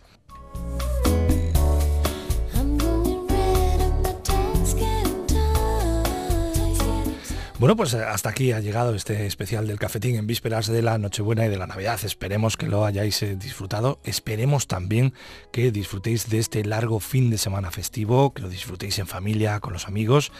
Bueno, 7.57 7.77
pues 7.77 7.93
eh, 7.93 8.03
hasta 8.03 8.29
aquí 8.29 8.51
ha 8.51 8.59
llegado 8.59 8.93
este 8.95 9.25
especial 9.25 9.65
del 9.65 9.79
cafetín 9.79 10.17
en 10.17 10.27
vísperas 10.27 10.67
de 10.67 10.81
la 10.81 10.97
Nochebuena 10.97 11.45
y 11.45 11.49
de 11.49 11.57
la 11.57 11.67
Navidad. 11.67 11.97
Esperemos 12.03 12.57
que 12.57 12.67
lo 12.67 12.85
hayáis 12.85 13.23
eh, 13.23 13.37
disfrutado. 13.37 13.97
Esperemos 14.03 14.67
también 14.67 15.13
que 15.53 15.71
disfrutéis 15.71 16.29
de 16.29 16.39
este 16.39 16.65
largo 16.65 16.99
fin 16.99 17.29
de 17.29 17.37
semana 17.37 17.71
festivo, 17.71 18.33
que 18.33 18.41
lo 18.41 18.49
disfrutéis 18.49 18.99
en 18.99 19.07
familia, 19.07 19.61
con 19.61 19.71
los 19.71 19.87
amigos. 19.87 20.33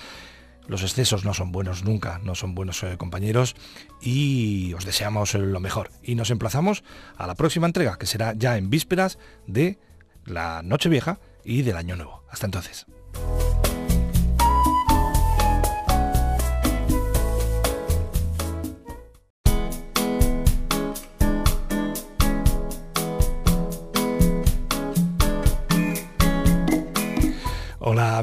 Los 0.68 0.84
excesos 0.84 1.24
no 1.24 1.34
son 1.34 1.54
buenos 1.54 1.86
nunca, 1.86 2.20
no 2.22 2.36
son 2.36 2.54
buenos 2.54 2.84
eh, 2.84 2.98
compañeros 2.98 3.56
y 4.02 4.74
os 4.74 4.84
deseamos 4.84 5.36
lo 5.36 5.62
mejor. 5.62 5.92
Y 6.04 6.16
nos 6.16 6.32
emplazamos 6.32 6.84
a 7.16 7.28
la 7.28 7.36
próxima 7.36 7.66
entrega, 7.66 7.98
que 7.98 8.08
será 8.08 8.34
ya 8.36 8.58
en 8.58 8.70
vísperas 8.70 9.20
de 9.48 9.80
la 10.26 10.64
Nochevieja 10.64 11.20
y 11.46 11.62
del 11.62 11.78
Año 11.78 11.96
Nuevo. 11.96 12.24
Hasta 12.30 12.48
entonces. 12.48 12.88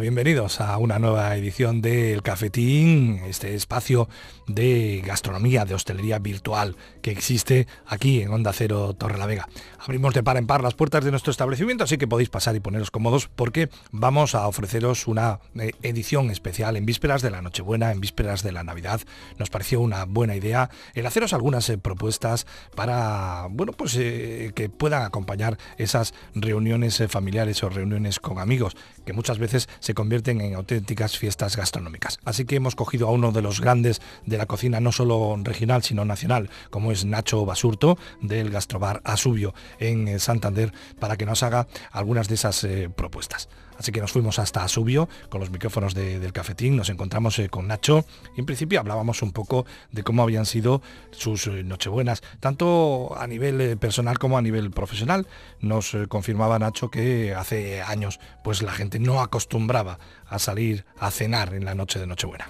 Bienvenidos 0.03 0.61
a 0.61 0.77
una 0.79 0.99
nueva 0.99 1.37
edición 1.37 1.81
del 1.81 2.23
Cafetín, 2.23 3.21
este 3.25 3.55
espacio 3.55 4.09
de 4.49 5.01
gastronomía, 5.07 5.65
de 5.65 5.75
hostelería 5.75 6.19
virtual 6.19 6.77
que 7.03 7.13
existe 7.13 7.69
aquí 7.87 8.21
en 8.21 8.33
Onda 8.33 8.53
Cero 8.53 8.95
Torre 8.95 9.17
la 9.17 9.27
Vega. 9.27 9.49
Abrimos 9.79 10.13
de 10.13 10.25
par 10.25 10.39
en 10.39 10.49
par 10.49 10.61
las 10.61 10.75
puertas 10.75 11.05
de 11.05 11.13
nuestro 11.13 11.31
establecimiento, 11.31 11.85
así 11.85 11.99
que 11.99 12.09
podéis 12.09 12.31
pasar 12.31 12.57
y 12.57 12.61
poneros 12.61 12.91
cómodos 12.91 13.29
porque 13.29 13.69
vamos 13.93 14.35
a 14.35 14.49
ofreceros 14.49 15.07
una 15.07 15.39
eh, 15.55 15.71
edición 15.83 16.31
especial 16.31 16.77
en 16.77 16.85
vísperas 16.85 17.23
de 17.23 17.31
la 17.31 17.41
Nochebuena, 17.41 17.93
en 17.93 18.01
vísperas 18.01 18.43
de 18.43 18.51
la 18.51 18.65
Navidad. 18.65 19.01
Nos 19.39 19.51
pareció 19.51 19.81
una 19.81 20.05
buena 20.05 20.35
idea 20.35 20.69
el 20.95 21.07
haceros 21.07 21.33
algunas 21.33 21.69
eh, 21.71 21.79
propuestas 21.79 22.49
para, 22.75 23.47
bueno, 23.51 23.73
pues 23.73 23.97
eh, 23.97 24.51
que 24.57 24.69
puedan 24.69 25.05
acompañar 25.05 25.59
esas 25.79 26.13
reuniones 26.35 27.01
familiares 27.09 27.63
o 27.63 27.69
reuniones 27.69 28.19
con 28.19 28.41
amigos, 28.41 28.77
que 29.07 29.13
muchas 29.13 29.39
veces 29.39 29.69
se 29.79 29.92
convierten 29.95 30.41
en 30.41 30.55
auténticas 30.55 31.19
fiestas 31.19 31.57
gastronómicas. 31.57 32.19
Así 32.25 32.45
que 32.45 32.57
hemos 32.57 32.75
cogido 32.75 33.09
a 33.09 33.11
uno 33.11 33.33
de 33.33 33.43
los 33.43 33.61
grandes 33.61 34.01
de 34.27 34.39
la 34.39 34.47
cocina, 34.47 34.81
no 34.81 34.93
solo 34.93 35.37
regional, 35.43 35.83
sino 35.83 36.05
nacional, 36.05 36.51
como 36.71 36.93
es 36.93 37.05
Nacho 37.05 37.45
Basurto, 37.45 37.99
del 38.21 38.51
Gastrobar 38.51 39.01
Asubio 39.05 39.55
en 39.79 40.09
eh, 40.09 40.19
Santander, 40.19 40.73
para 40.99 41.17
que 41.17 41.27
nos 41.27 41.43
haga 41.43 41.67
algunas 41.91 42.29
de 42.29 42.35
esas 42.35 42.65
eh, 42.65 42.91
propuestas. 42.95 43.49
Así 43.79 43.93
que 43.93 44.01
nos 44.01 44.13
fuimos 44.13 44.39
hasta 44.39 44.63
Asubio 44.63 45.09
con 45.29 45.41
los 45.41 45.51
micrófonos 45.51 45.95
del 45.95 46.33
cafetín, 46.33 46.77
nos 46.77 46.89
encontramos 46.89 47.39
eh, 47.39 47.49
con 47.49 47.67
Nacho 47.67 48.05
y 48.37 48.41
en 48.41 48.47
principio 48.47 48.81
hablábamos 48.81 49.23
un 49.23 49.33
poco 49.33 49.67
de 49.91 50.03
cómo 50.03 50.23
habían 50.23 50.47
sido 50.47 50.83
sus 51.11 51.47
nochebuenas, 51.47 52.23
tanto 52.41 53.17
a 53.17 53.27
nivel 53.27 53.77
personal 53.79 54.19
como 54.19 54.39
a 54.39 54.43
nivel 54.43 54.71
profesional. 54.71 55.27
Nos 55.61 55.97
confirmaba 56.09 56.59
Nacho 56.59 56.91
que 56.91 57.35
hace 57.35 57.83
años 57.83 58.21
pues 58.45 58.63
la 58.63 58.73
gente 58.73 58.99
no 58.99 59.21
acostumbraba 59.21 59.99
a 60.27 60.39
salir 60.39 60.85
a 60.99 61.11
cenar 61.11 61.55
en 61.55 61.65
la 61.65 61.75
noche 61.75 61.99
de 61.99 62.07
Nochebuena. 62.07 62.49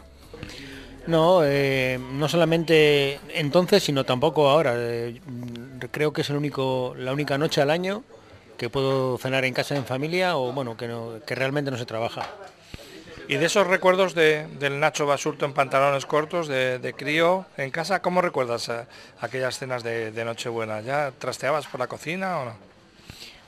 No, 1.07 1.41
eh, 1.45 1.99
no 1.99 2.29
solamente 2.29 3.19
entonces, 3.35 3.83
sino 3.83 4.05
tampoco 4.05 4.49
ahora. 4.49 4.75
Eh, 4.77 5.21
creo 5.91 6.13
que 6.13 6.21
es 6.21 6.31
la 6.31 6.37
única 7.13 7.39
noche 7.39 7.61
al 7.61 7.71
año 7.71 8.05
que 8.63 8.71
puedo 8.71 9.19
cenar 9.19 9.45
en 9.45 9.55
casa 9.55 9.75
en 9.75 9.85
familia 9.85 10.37
o 10.37 10.53
bueno, 10.53 10.77
que, 10.77 10.87
no, 10.87 11.15
que 11.27 11.35
realmente 11.35 11.73
no 11.73 11.77
se 11.77 11.85
trabaja. 11.85 12.29
Y 13.27 13.35
de 13.35 13.47
esos 13.47 13.67
recuerdos 13.67 14.15
del 14.15 14.79
Nacho 14.79 15.05
Basurto 15.05 15.45
en 15.47 15.53
pantalones 15.53 16.07
cortos, 16.07 16.47
de, 16.47 16.95
crío 16.97 17.45
en 17.57 17.73
casa, 17.73 18.01
¿cómo 18.03 18.23
recuerdas 18.23 18.69
eh, 18.69 18.85
aquellas 19.21 19.59
cenas 19.59 19.83
de, 19.83 20.25
Nochebuena? 20.25 20.81
¿Ya 20.81 21.11
trasteabas 21.11 21.67
por 21.67 21.81
la 21.81 21.89
cocina 21.89 22.39
o 22.39 22.45
no? 22.45 22.53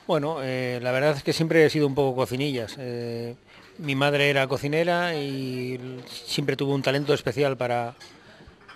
Bueno, 0.05 0.39
eh, 0.41 0.79
la 0.81 0.91
verdad 0.91 1.15
es 1.15 1.23
que 1.23 1.31
siempre 1.31 1.65
he 1.65 1.69
sido 1.69 1.87
un 1.87 1.95
poco 1.95 2.13
cocinillas. 2.13 2.75
Eh, 2.77 3.35
mi 3.77 3.95
madre 3.95 4.29
era 4.29 4.45
cocinera 4.47 5.15
y 5.15 5.79
siempre 6.25 6.57
tuvo 6.57 6.75
un 6.75 6.81
talento 6.81 7.13
especial 7.13 7.55
para, 7.55 7.95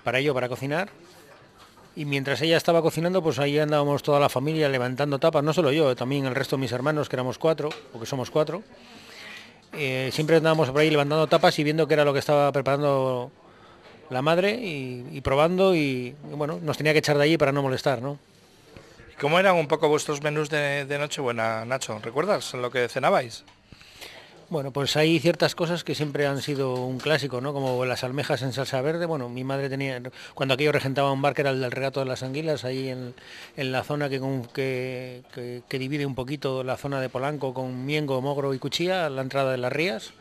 para 0.06 0.20
ello, 0.20 0.34
para 0.34 0.48
cocinar. 0.48 0.90
Y 2.00 2.06
mientras 2.06 2.42
ella 2.42 2.56
estaba 2.56 2.82
cocinando, 2.82 3.22
pues 3.22 3.40
ahí 3.40 3.60
andábamos 3.60 4.04
toda 4.04 4.22
la 4.22 4.30
familia 4.30 4.70
levantando 4.70 5.20
tapas, 5.20 5.44
no 5.44 5.52
solo 5.52 5.70
yo, 5.74 5.98
también 5.98 6.26
el 6.26 6.34
resto 6.34 6.56
de 6.56 6.62
mis 6.62 6.72
hermanos, 6.72 7.10
que 7.10 7.18
éramos 7.18 7.38
cuatro, 7.38 7.68
porque 7.92 8.06
somos 8.06 8.32
cuatro. 8.32 8.64
Eh, 9.74 10.10
siempre 10.14 10.38
andábamos 10.38 10.70
por 10.70 10.80
ahí 10.80 10.90
levantando 10.90 11.28
tapas 11.28 11.60
y 11.60 11.64
viendo 11.66 11.90
qué 11.90 11.96
era 11.96 12.06
lo 12.06 12.14
que 12.14 12.20
estaba 12.20 12.54
preparando 12.54 13.34
la 14.10 14.22
madre 14.22 14.54
y, 14.54 15.20
probando 15.20 15.76
y, 15.76 16.16
bueno, 16.32 16.62
nos 16.64 16.78
tenía 16.78 16.94
que 16.94 17.00
echar 17.00 17.18
de 17.18 17.24
allí 17.26 17.38
para 17.38 17.52
no 17.52 17.62
molestar, 17.62 18.02
¿no? 18.02 18.18
¿Cómo 19.20 19.38
eran 19.38 19.58
un 19.58 19.68
poco 19.68 19.90
vuestros 19.90 20.24
menús 20.24 20.50
de, 20.50 20.86
de 20.86 21.00
Nochebuena, 21.00 21.66
Nacho? 21.66 22.00
¿Recuerdas 22.02 22.54
lo 22.54 22.72
que 22.72 22.88
cenabais? 22.88 23.44
Bueno, 24.50 24.72
pues 24.72 24.98
hay 24.98 25.20
ciertas 25.20 25.54
cosas 25.54 25.84
que 25.84 25.94
siempre 25.94 26.26
han 26.26 26.42
sido 26.42 26.74
un 26.74 26.98
clásico, 26.98 27.40
¿no? 27.40 27.54
Como 27.54 27.86
las 27.86 28.04
almejas 28.04 28.42
en 28.42 28.52
salsa 28.52 28.82
verde. 28.82 29.06
Bueno, 29.06 29.30
mi 29.30 29.44
madre 29.44 29.70
tenía, 29.70 30.02
cuando 30.34 30.56
aquello 30.56 30.72
regentaba 30.72 31.12
un 31.12 31.22
bar 31.22 31.36
que 31.36 31.42
era 31.42 31.52
el 31.52 31.62
del 31.62 31.70
regato 31.70 32.00
de 32.00 32.08
las 32.08 32.24
anguilas, 32.24 32.66
ahí 32.66 32.90
en, 32.90 33.14
la 33.72 33.84
zona 33.84 34.10
que, 34.10 35.22
divide 35.70 36.06
un 36.08 36.16
poquito 36.16 36.64
la 36.64 36.78
zona 36.78 37.00
de 37.00 37.10
Polanco 37.10 37.54
con 37.54 37.86
Miengo, 37.86 38.20
Mogro 38.22 38.56
y 38.56 38.58
Cuchilla, 38.58 39.08
la 39.12 39.22
entrada 39.22 39.52
de 39.52 39.60
las 39.60 39.72
rías. 39.72 40.14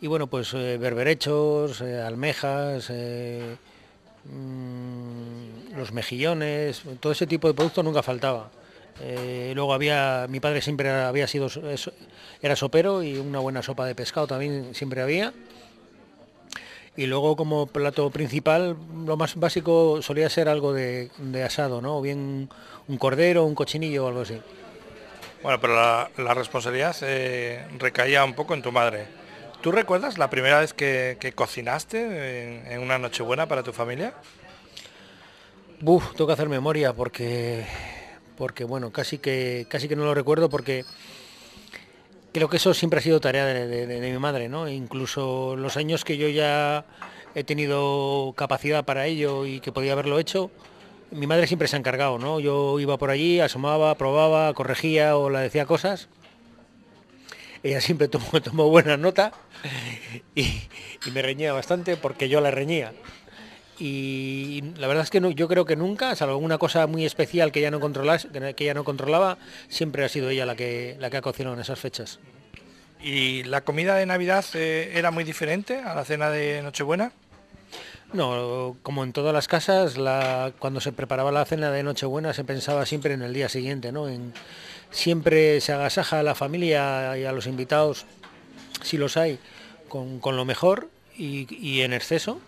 Y 0.00 0.08
bueno, 0.08 0.26
pues 0.26 0.52
eh, 0.54 0.76
berberechos, 0.78 1.80
eh, 1.80 2.00
almejas, 2.00 2.88
eh, 2.90 3.56
mm, 4.24 5.76
los 5.76 5.92
mejillones, 5.92 6.82
todo 6.98 7.12
ese 7.12 7.28
tipo 7.28 7.46
de 7.46 7.54
productos 7.54 7.84
nunca 7.84 8.02
faltaba. 8.02 8.50
Eh, 9.00 9.52
luego 9.54 9.74
había, 9.74 10.26
mi 10.28 10.40
padre 10.40 10.60
siempre 10.60 10.90
había 10.90 11.26
sido, 11.26 11.48
era 12.40 12.56
sopero 12.56 13.02
y 13.02 13.16
una 13.16 13.38
buena 13.38 13.62
sopa 13.62 13.86
de 13.86 13.94
pescado 13.94 14.26
también 14.26 14.74
siempre 14.74 15.02
había. 15.02 15.32
Y 16.94 17.06
luego 17.06 17.36
como 17.36 17.66
plato 17.66 18.10
principal, 18.10 18.76
lo 19.06 19.16
más 19.16 19.36
básico 19.36 20.02
solía 20.02 20.28
ser 20.28 20.48
algo 20.48 20.74
de, 20.74 21.10
asado, 21.44 21.80
¿no? 21.80 21.98
O 21.98 22.02
bien 22.02 22.50
un 22.86 22.98
cordero, 22.98 23.44
un 23.44 23.54
cochinillo 23.54 24.04
o 24.04 24.08
algo 24.08 24.20
así. 24.20 24.38
Bueno, 25.42 25.58
pero 25.60 25.74
la, 25.74 26.34
responsabilidad 26.34 26.94
eh, 27.00 27.66
recaía 27.78 28.24
un 28.24 28.34
poco 28.34 28.52
en 28.54 28.62
tu 28.62 28.72
madre. 28.72 29.06
¿Tú 29.62 29.72
recuerdas 29.72 30.18
la 30.18 30.28
primera 30.28 30.60
vez 30.60 30.74
que, 30.74 31.32
cocinaste 31.34 32.60
en, 32.60 32.70
en, 32.70 32.80
una 32.80 32.98
Nochebuena 32.98 33.46
para 33.46 33.62
tu 33.62 33.72
familia? 33.72 34.12
Buf, 35.80 36.12
tengo 36.12 36.26
que 36.26 36.32
hacer 36.34 36.48
memoria 36.48 36.92
porque 36.92 37.64
porque 38.42 38.64
bueno, 38.64 38.90
casi 38.90 39.18
que, 39.18 39.66
casi 39.68 39.86
que 39.86 39.94
no 39.94 40.04
lo 40.04 40.14
recuerdo 40.14 40.50
porque 40.50 40.84
creo 42.32 42.48
que 42.48 42.56
eso 42.56 42.74
siempre 42.74 42.98
ha 42.98 43.00
sido 43.00 43.20
tarea 43.20 43.46
de, 43.46 44.10
mi 44.10 44.18
madre, 44.18 44.48
¿no? 44.48 44.68
Incluso 44.68 45.54
los 45.54 45.76
años 45.76 46.04
que 46.04 46.16
yo 46.16 46.28
ya 46.28 46.84
he 47.36 47.44
tenido 47.44 48.34
capacidad 48.36 48.84
para 48.84 49.06
ello 49.06 49.46
y 49.46 49.60
que 49.60 49.70
podía 49.70 49.92
haberlo 49.92 50.18
hecho, 50.18 50.50
mi 51.12 51.28
madre 51.28 51.46
siempre 51.46 51.68
se 51.68 51.76
ha 51.76 51.78
encargado, 51.78 52.18
¿no? 52.18 52.40
Yo 52.40 52.80
iba 52.80 52.98
por 52.98 53.10
allí, 53.10 53.38
asomaba, 53.38 53.94
probaba, 53.94 54.52
corregía 54.54 55.16
o 55.16 55.30
le 55.30 55.38
decía 55.38 55.64
cosas. 55.64 56.08
Ella 57.62 57.80
siempre 57.80 58.08
tomó, 58.08 58.68
buena 58.70 58.96
nota 58.96 59.30
y 60.34 60.62
me 61.14 61.22
reñía 61.22 61.52
bastante 61.52 61.96
porque 61.96 62.28
yo 62.28 62.40
la 62.40 62.50
reñía 62.50 62.92
y 63.78 64.62
la 64.76 64.86
verdad 64.86 65.04
es 65.04 65.10
que 65.10 65.20
no, 65.20 65.30
yo 65.30 65.48
creo 65.48 65.64
que 65.64 65.76
nunca, 65.76 66.14
salvo 66.14 66.34
alguna 66.34 66.58
cosa 66.58 66.86
muy 66.86 67.04
especial 67.04 67.52
que 67.52 67.60
ella 67.60 67.70
no 67.70 67.80
que 67.80 68.64
ella 68.64 68.74
no 68.74 68.84
controlaba, 68.84 69.38
siempre 69.68 70.04
ha 70.04 70.08
sido 70.08 70.30
ella 70.30 70.46
la 70.46 70.56
que, 70.56 70.96
la 71.00 71.10
que 71.10 71.16
ha 71.16 71.22
cocinado 71.22 71.54
en 71.54 71.60
esas 71.60 71.78
fechas. 71.78 72.18
¿Y 73.00 73.42
la 73.44 73.62
comida 73.62 73.96
de 73.96 74.06
Navidad 74.06 74.44
eh, 74.54 74.92
era 74.94 75.10
muy 75.10 75.24
diferente 75.24 75.78
a 75.78 75.94
la 75.94 76.04
cena 76.04 76.30
de 76.30 76.62
Nochebuena? 76.62 77.12
No, 78.12 78.76
como 78.82 79.04
en 79.04 79.12
todas 79.12 79.32
las 79.32 79.48
casas, 79.48 79.94
cuando 80.58 80.80
se 80.80 80.92
preparaba 80.92 81.32
la 81.32 81.44
cena 81.46 81.70
de 81.70 81.82
Nochebuena 81.82 82.34
se 82.34 82.44
pensaba 82.44 82.84
siempre 82.84 83.14
en 83.14 83.22
el 83.22 83.32
día 83.32 83.48
siguiente, 83.48 83.90
¿no? 83.90 84.06
En, 84.08 84.34
siempre 84.90 85.60
se 85.62 85.72
agasaja 85.72 86.20
a 86.20 86.22
la 86.22 86.34
familia 86.34 87.16
y 87.16 87.24
a 87.24 87.32
los 87.32 87.46
invitados, 87.46 88.04
si 88.82 88.98
los 88.98 89.16
hay, 89.16 89.38
con, 89.88 90.20
lo 90.22 90.44
mejor 90.44 90.90
y 91.16 91.80
en 91.80 91.94
exceso 91.94 92.40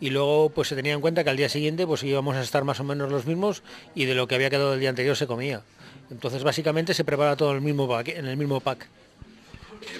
y 0.00 0.10
luego 0.10 0.50
pues 0.50 0.68
se 0.68 0.76
tenía 0.76 0.94
en 0.94 1.00
cuenta 1.00 1.22
que 1.22 1.30
al 1.30 1.36
día 1.36 1.48
siguiente 1.48 1.86
pues 1.86 2.02
íbamos 2.02 2.36
a 2.36 2.40
estar 2.40 2.64
más 2.64 2.80
o 2.80 2.84
menos 2.84 3.10
los 3.10 3.26
mismos 3.26 3.62
y 3.94 4.06
de 4.06 4.14
lo 4.14 4.26
que 4.26 4.34
había 4.34 4.50
quedado 4.50 4.74
el 4.74 4.80
día 4.80 4.88
anterior 4.88 5.16
se 5.16 5.26
comía. 5.26 5.62
Entonces 6.10 6.42
básicamente 6.42 6.94
se 6.94 7.04
prepara 7.04 7.36
todo 7.36 7.50
en 7.50 7.56
el 7.56 7.62
mismo 7.62 7.86
pack. 7.86 8.08
En 8.08 8.26
el 8.26 8.36
mismo 8.36 8.60
pack. 8.60 8.88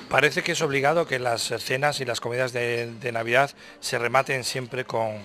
Parece 0.08 0.42
que 0.42 0.52
es 0.52 0.62
obligado 0.62 1.06
que 1.06 1.18
las 1.18 1.42
cenas 1.58 2.00
y 2.00 2.04
las 2.04 2.20
comidas 2.20 2.52
de, 2.52 3.10
Navidad 3.12 3.50
se 3.80 3.98
rematen 3.98 4.44
siempre 4.44 4.84
con, 4.84 5.18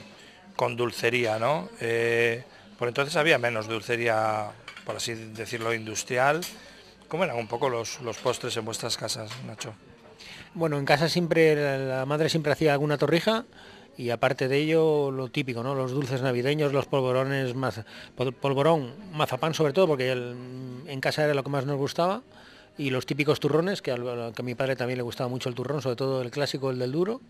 con 0.56 0.76
dulcería, 0.76 1.40
¿no? 1.40 1.70
Eh, 1.82 2.44
por 2.78 2.88
entonces 2.88 3.16
había 3.16 3.38
menos 3.38 3.68
dulcería, 3.68 4.52
por 4.86 4.98
así 4.98 5.14
decirlo, 5.14 5.74
industrial. 5.74 6.42
¿Cómo 7.08 7.24
eran 7.24 7.38
un 7.38 7.48
poco 7.48 7.70
los, 7.70 8.00
los 8.02 8.18
postres 8.18 8.56
en 8.58 8.66
vuestras 8.66 8.98
casas, 8.98 9.32
Nacho? 9.46 9.74
Bueno, 10.54 10.78
en 10.78 10.86
casa 10.86 11.10
siempre, 11.10 11.56
la 11.88 12.06
madre 12.06 12.30
siempre 12.30 12.52
hacía 12.52 12.74
alguna 12.74 12.98
torrija, 12.98 13.46
y 13.98 14.10
aparte 14.10 14.48
de 14.48 14.58
ello 14.58 15.12
lo 15.12 15.30
típico, 15.30 15.64
¿no? 15.64 15.76
Los 15.76 15.92
dulces 15.92 16.22
navideños, 16.22 16.74
los 16.74 16.86
polvorones, 16.86 17.56
más, 17.56 17.82
polvorón, 18.16 18.94
mazapán 19.14 19.54
sobre 19.54 19.74
todo, 19.74 19.88
porque 19.88 20.12
en 20.12 21.02
casa 21.02 21.24
era 21.24 21.34
lo 21.34 21.44
que 21.44 21.50
más 21.50 21.66
nos 21.66 21.78
gustaba, 21.78 22.22
y 22.78 22.90
los 22.90 23.06
típicos 23.06 23.40
turrones, 23.40 23.82
que, 23.82 23.92
a 23.92 24.44
mi 24.44 24.56
padre 24.56 24.76
también 24.76 24.98
le 24.98 25.04
gustaba 25.04 25.30
mucho 25.30 25.50
el 25.50 25.56
turrón, 25.56 25.82
sobre 25.82 25.96
todo 25.96 26.22
el 26.22 26.32
clásico, 26.32 26.72
el 26.72 26.80
del 26.80 26.92
duro. 26.92 27.22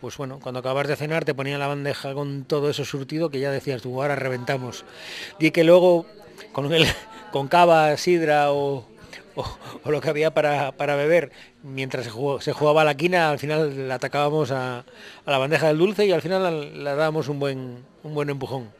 Pues 0.00 0.18
bueno, 0.18 0.38
cuando 0.42 0.60
acabas 0.60 0.88
de 0.88 0.96
cenar 0.96 1.24
te 1.24 1.32
ponían 1.32 1.58
la 1.58 1.66
bandeja 1.66 2.12
con 2.12 2.44
todo 2.44 2.68
eso 2.68 2.84
surtido 2.84 3.30
que 3.30 3.40
ya 3.40 3.50
decías 3.50 3.80
tú, 3.80 4.02
ahora 4.02 4.14
reventamos. 4.14 4.84
Y 5.38 5.50
que 5.50 5.64
luego 5.64 6.04
con, 6.52 6.70
con 7.32 7.48
cava, 7.48 7.96
sidra 7.96 8.52
o, 8.52 8.86
o, 9.36 9.90
lo 9.90 10.00
que 10.00 10.10
había 10.10 10.32
para, 10.32 10.72
beber 10.72 11.30
mientras 11.62 12.04
se, 12.04 12.52
jugaba 12.52 12.84
la 12.84 12.96
quina, 12.96 13.30
al 13.30 13.38
final 13.38 13.88
le 13.88 13.92
atacábamos 13.92 14.50
a, 14.50 14.84
la 15.24 15.38
bandeja 15.38 15.68
del 15.68 15.78
dulce 15.78 16.06
y 16.06 16.12
al 16.12 16.22
final 16.22 16.84
le, 16.84 16.90
dábamos 16.94 17.28
un 17.28 17.38
buen, 17.38 17.84
un 18.02 18.14
buen 18.14 18.30
empujón. 18.30 18.70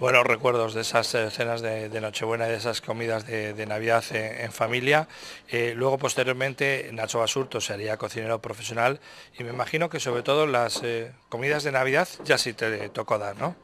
Buenos 0.00 0.26
recuerdos 0.26 0.72
de 0.72 0.80
esas 0.80 1.14
eh, 1.14 1.30
cenas 1.30 1.60
de, 1.60 2.00
Nochebuena 2.00 2.46
y 2.48 2.52
de 2.52 2.56
esas 2.56 2.80
comidas 2.80 3.26
de, 3.26 3.66
Navidad 3.66 4.02
en, 4.12 4.50
familia. 4.50 5.08
Eh, 5.46 5.74
luego, 5.76 5.98
posteriormente, 5.98 6.88
Nacho 6.94 7.18
Basurto 7.18 7.60
sería 7.60 7.98
cocinero 7.98 8.40
profesional 8.40 8.98
y 9.38 9.44
me 9.44 9.50
imagino 9.50 9.90
que 9.90 10.00
sobre 10.00 10.22
todo 10.22 10.46
las 10.46 10.82
eh, 10.82 11.12
comidas 11.28 11.64
de 11.64 11.72
Navidad 11.72 12.08
ya 12.24 12.38
sí 12.38 12.54
te 12.54 12.88
tocó 12.88 13.18
dar, 13.18 13.36
¿no? 13.36 13.54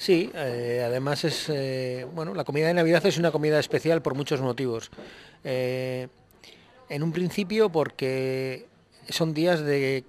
Sí, 0.00 0.30
eh, 0.34 0.82
además 0.82 1.24
es, 1.24 1.50
eh, 1.50 2.06
bueno, 2.14 2.32
la 2.32 2.44
comida 2.44 2.66
de 2.66 2.72
Navidad 2.72 3.04
es 3.04 3.18
una 3.18 3.30
comida 3.30 3.58
especial 3.58 4.00
por 4.00 4.14
muchos 4.14 4.40
motivos. 4.40 4.90
Eh, 5.44 6.08
en 6.88 7.02
un 7.02 7.12
principio 7.12 7.68
porque 7.68 8.66
son 9.10 9.34
días 9.34 9.60
de 9.60 10.04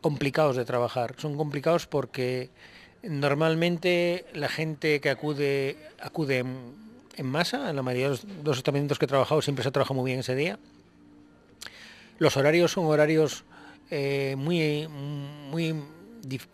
complicados 0.00 0.56
de 0.56 0.64
trabajar. 0.64 1.16
Son 1.18 1.36
complicados 1.36 1.86
porque 1.86 2.48
normalmente 3.02 4.24
la 4.32 4.48
gente 4.48 5.02
que 5.02 5.10
acude 5.10 5.76
acude 6.00 6.38
en, 6.38 7.26
masa, 7.26 7.68
en 7.68 7.76
la 7.76 7.82
mayoría 7.82 8.08
de 8.08 8.18
los, 8.42 8.56
establecimientos 8.56 8.98
que 8.98 9.04
he 9.04 9.08
trabajado 9.08 9.42
siempre 9.42 9.64
se 9.64 9.68
ha 9.68 9.72
trabajado 9.72 10.00
muy 10.00 10.08
bien 10.08 10.20
ese 10.20 10.34
día. 10.34 10.58
Los 12.18 12.38
horarios 12.38 12.72
son 12.72 12.86
horarios 12.86 13.44
muy, 13.90 14.88
muy 14.88 15.74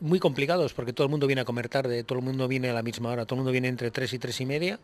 muy 0.01 0.19
complicados 0.19 0.73
porque 0.75 0.93
todo 0.93 1.07
el 1.07 1.11
mundo 1.11 1.27
viene 1.27 1.43
a 1.43 1.45
comer 1.45 1.69
tarde, 1.69 2.05
todo 2.05 2.19
el 2.19 2.25
mundo 2.25 2.49
viene 2.49 2.71
a 2.71 2.73
la 2.73 2.83
misma 2.83 3.11
hora, 3.11 3.25
todo 3.25 3.37
el 3.37 3.39
mundo 3.41 3.53
viene 3.53 3.69
entre 3.69 3.91
3 3.91 4.13
y 4.13 4.19
3 4.19 4.41
y 4.41 4.47
media. 4.47 4.81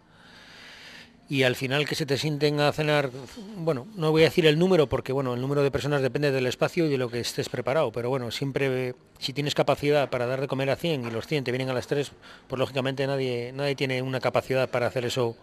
Y 1.30 1.42
al 1.42 1.56
final 1.56 1.86
que 1.86 1.94
se 1.94 2.06
te 2.06 2.16
sienten 2.16 2.58
a 2.60 2.72
cenar, 2.72 3.10
bueno, 3.56 3.86
no 3.96 4.12
voy 4.12 4.22
a 4.22 4.24
decir 4.26 4.46
el 4.46 4.58
número 4.58 4.88
porque 4.88 5.12
bueno, 5.12 5.34
el 5.34 5.42
número 5.42 5.62
de 5.62 5.70
personas 5.70 6.00
depende 6.00 6.30
del 6.30 6.46
espacio 6.46 6.86
y 6.86 6.88
de 6.88 6.96
lo 6.96 7.10
que 7.10 7.20
estés 7.20 7.50
preparado, 7.50 7.92
pero 7.92 8.08
bueno, 8.08 8.30
siempre 8.30 8.94
si 9.18 9.34
tienes 9.34 9.54
capacidad 9.54 10.08
para 10.08 10.24
dar 10.26 10.40
de 10.40 10.48
comer 10.48 10.70
a 10.70 10.76
100 10.76 11.06
y 11.06 11.10
los 11.10 11.26
100 11.26 11.44
te 11.44 11.50
vienen 11.52 11.68
a 11.68 11.74
las 11.74 11.86
3, 11.86 12.12
pues 12.48 12.58
lógicamente 12.58 13.06
nadie, 13.06 13.52
nadie 13.52 13.74
tiene 13.74 14.00
una 14.00 14.20
capacidad 14.20 14.70
para 14.70 14.86
hacer 14.86 15.04
eso 15.04 15.36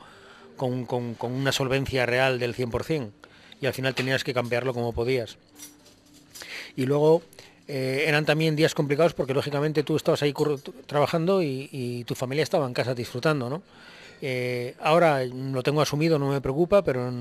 con, 0.57 0.85
con 0.85 1.15
una 1.21 1.51
solvencia 1.51 2.07
real 2.07 2.39
del 2.39 2.55
100% 2.55 3.11
y 3.61 3.67
al 3.67 3.73
final 3.73 3.93
tenías 3.93 4.23
que 4.23 4.33
cambiarlo 4.33 4.73
como 4.73 4.91
podías. 4.91 5.37
Y 6.75 6.85
luego 6.85 7.21
eh, 7.67 8.05
eran 8.07 8.25
también 8.25 8.55
días 8.55 8.75
complicados 8.75 9.13
porque 9.13 9.33
lógicamente 9.33 9.83
tú 9.83 9.95
estabas 9.95 10.21
ahí 10.21 10.33
trabajando 10.85 11.41
y, 11.41 12.03
tu 12.05 12.13
familia 12.13 12.43
estaba 12.43 12.67
en 12.67 12.73
casa 12.73 12.93
disfrutando, 12.93 13.49
¿no? 13.49 13.63
Eh, 14.21 14.75
ahora 14.79 15.25
lo 15.25 15.61
tengo 15.61 15.81
asumido, 15.81 16.17
no 16.17 16.29
me 16.29 16.39
preocupa, 16.41 16.83
pero 16.83 17.11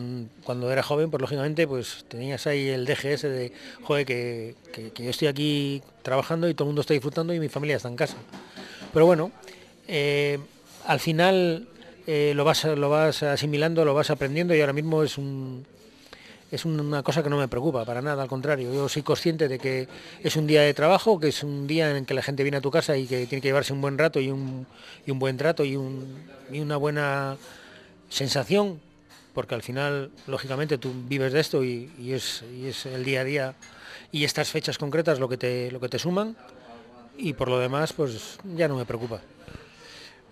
cuando 0.44 0.70
era 0.70 0.83
joven, 0.83 1.11
pues 1.11 1.20
lógicamente, 1.20 1.66
pues 1.66 2.04
tenías 2.09 2.46
ahí 2.46 2.68
el 2.68 2.85
DGS 2.85 3.22
de, 3.22 3.52
joder, 3.83 4.07
que, 4.07 4.54
yo 4.96 5.11
estoy 5.11 5.28
aquí 5.28 5.83
trabajando 6.02 6.48
y 6.48 6.54
todo 6.54 6.66
el 6.66 6.68
mundo 6.68 6.83
está 6.83 6.94
disfrutando 6.94 7.35
y 7.35 7.40
mi 7.40 7.48
familia 7.48 7.76
está 7.76 7.88
en 7.88 7.96
casa. 7.96 8.16
Pero 8.92 9.07
bueno, 9.07 9.33
eh, 9.88 10.38
al 10.87 11.00
final 11.00 11.66
lo, 12.07 12.44
vas, 12.44 12.64
lo 12.64 12.90
vas 12.90 13.22
asimilando, 13.22 13.85
lo 13.85 13.94
vas 13.94 14.11
aprendiendo 14.11 14.54
y 14.54 14.61
ahora 14.61 14.72
mismo 14.74 15.02
es 15.02 15.18
un, 15.18 15.66
es 16.55 16.64
una 16.64 17.03
cosa 17.03 17.23
que 17.23 17.31
no 17.31 17.37
me 17.37 17.49
preocupa 17.49 17.85
para 17.85 18.01
nada, 18.01 18.23
al 18.23 18.29
contrario. 18.29 18.73
Yo 18.73 18.88
soy 18.88 19.03
consciente 19.03 19.49
de 19.49 19.59
que 19.59 19.88
es 20.23 20.37
un 20.37 20.47
día 20.47 20.62
de 20.62 20.73
trabajo, 20.73 21.19
que 21.19 21.29
es 21.29 21.43
un 21.43 21.67
día 21.67 21.97
en 21.97 22.07
que 22.07 22.14
la 22.14 22.23
gente 22.23 22.45
viene 22.45 22.59
a 22.59 22.61
tu 22.61 22.71
casa 22.71 22.97
y 22.97 23.07
que 23.07 23.27
tiene 23.27 23.43
que 23.43 23.49
llevarse 23.49 23.73
un 23.73 23.81
buen 23.81 23.99
rato 23.99 24.21
y 24.21 24.31
un, 24.31 24.67
buen 25.07 25.37
trato 25.37 25.64
y, 25.64 25.77
una 25.77 26.77
buena 26.77 27.37
sensación, 28.09 28.81
porque 29.33 29.57
al 29.57 29.62
final, 29.62 30.12
lógicamente, 30.29 30.79
tú 30.79 30.93
vives 31.09 31.33
de 31.33 31.40
esto 31.40 31.64
y, 31.64 31.90
es, 32.12 32.45
es, 32.62 32.87
el 32.87 33.05
día 33.05 33.23
a 33.23 33.25
día 33.25 33.55
y 34.12 34.23
estas 34.23 34.49
fechas 34.49 34.79
concretas 34.79 35.19
lo 35.19 35.29
que 35.29 35.37
te, 35.37 35.73
lo 35.73 35.81
que 35.81 35.88
te 35.88 35.99
suman 35.99 36.37
y 37.19 37.33
por 37.33 37.49
lo 37.49 37.59
demás, 37.59 37.93
pues 37.93 38.38
ya 38.57 38.69
no 38.69 38.77
me 38.77 38.85
preocupa. 38.85 39.21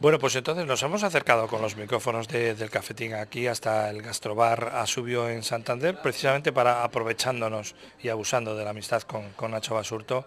Bueno, 0.03 0.19
pues 0.19 0.35
entonces 0.35 0.67
nos 0.67 0.83
hemos 0.83 1.05
acercado 1.05 1.47
con 1.47 1.63
los 1.63 1.77
micrófonos 1.77 2.27
del 2.27 2.71
cafetín 2.71 3.15
aquí 3.15 3.47
hasta 3.47 3.89
el 3.89 4.03
gastrobar 4.03 4.73
Asubio 4.75 5.29
en 5.29 5.45
Santander, 5.45 6.03
precisamente 6.03 6.51
para 6.51 6.83
aprovechándonos 6.83 7.77
y 8.03 8.09
abusando 8.09 8.57
de 8.57 8.65
la 8.65 8.71
amistad 8.71 9.03
con, 9.03 9.51
Nacho 9.53 9.77
Basurto, 9.77 10.27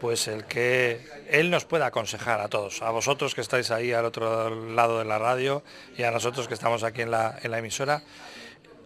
pues 0.00 0.28
el 0.28 0.46
que 0.46 1.06
él 1.28 1.50
nos 1.50 1.66
pueda 1.66 1.84
aconsejar 1.84 2.40
a 2.40 2.48
todos, 2.48 2.80
a 2.80 2.90
vosotros 2.90 3.34
que 3.34 3.42
estáis 3.42 3.70
ahí 3.70 3.92
al 3.92 4.06
otro 4.06 4.48
lado 4.72 5.00
de 5.00 5.04
la 5.04 5.18
radio 5.18 5.62
y 5.94 6.04
a 6.04 6.10
nosotros 6.10 6.48
que 6.48 6.54
estamos 6.54 6.82
aquí 6.82 7.02
en 7.02 7.10
la, 7.10 7.38
en 7.42 7.50
la 7.50 7.58
emisora. 7.58 8.02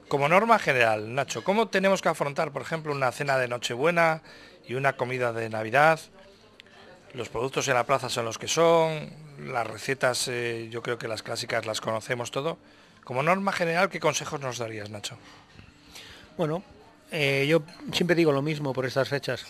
Como 0.09 0.29
norma 0.29 0.59
general, 0.59 1.15
Nacho, 1.15 1.45
¿cómo 1.45 1.69
tenemos 1.69 2.03
que 2.03 2.09
afrontar, 2.09 2.51
por 2.51 2.63
ejemplo, 2.63 2.93
una 2.93 3.13
cena 3.13 3.39
de 3.39 3.47
Nochebuena 3.47 4.23
y 4.67 4.75
una 4.75 4.95
comida 4.97 5.33
de 5.33 5.49
Navidad? 5.51 6.01
Los 7.17 7.31
productos 7.31 7.67
en 7.69 7.75
la 7.75 7.87
plaza 7.87 8.11
son 8.11 8.27
los 8.27 8.37
que 8.37 8.47
son, 8.47 9.09
las 9.47 9.67
recetas 9.67 10.29
eh, 10.29 10.69
yo 10.71 10.83
creo 10.83 10.99
que 10.99 11.09
las 11.09 11.23
clásicas 11.23 11.65
las 11.65 11.81
conocemos 11.81 12.31
todo. 12.31 12.59
Como 13.05 13.23
norma 13.23 13.53
general, 13.53 13.89
¿qué 13.89 14.01
consejos 14.01 14.39
nos 14.39 14.59
darías, 14.59 14.91
Nacho? 14.91 15.17
Bueno, 16.37 16.63
eh, 17.11 17.47
yo 17.49 17.63
siempre 17.93 18.17
digo 18.17 18.33
lo 18.33 18.43
mismo 18.43 18.75
por 18.75 18.85
estas 18.85 19.09
fechas. 19.09 19.47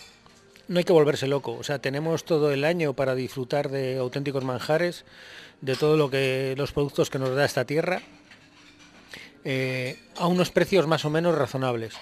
No 0.69 0.77
hay 0.77 0.85
que 0.85 0.93
volverse 0.93 1.27
loco, 1.27 1.57
o 1.59 1.63
sea, 1.63 1.79
tenemos 1.79 2.23
todo 2.23 2.53
el 2.53 2.63
año 2.63 2.93
para 2.93 3.15
disfrutar 3.15 3.67
de 3.67 3.97
auténticos 3.97 4.45
manjares, 4.45 5.03
de 5.59 5.75
todo 5.75 5.97
lo 5.97 6.09
que 6.09 6.55
los 6.57 6.71
productos 6.71 7.09
que 7.09 7.19
nos 7.19 7.35
da 7.35 7.43
esta 7.43 7.65
tierra, 7.65 8.01
eh, 9.43 9.99
a 10.15 10.27
unos 10.27 10.51
precios 10.51 10.87
más 10.87 11.03
o 11.03 11.09
menos 11.09 11.35
razonables. 11.35 11.95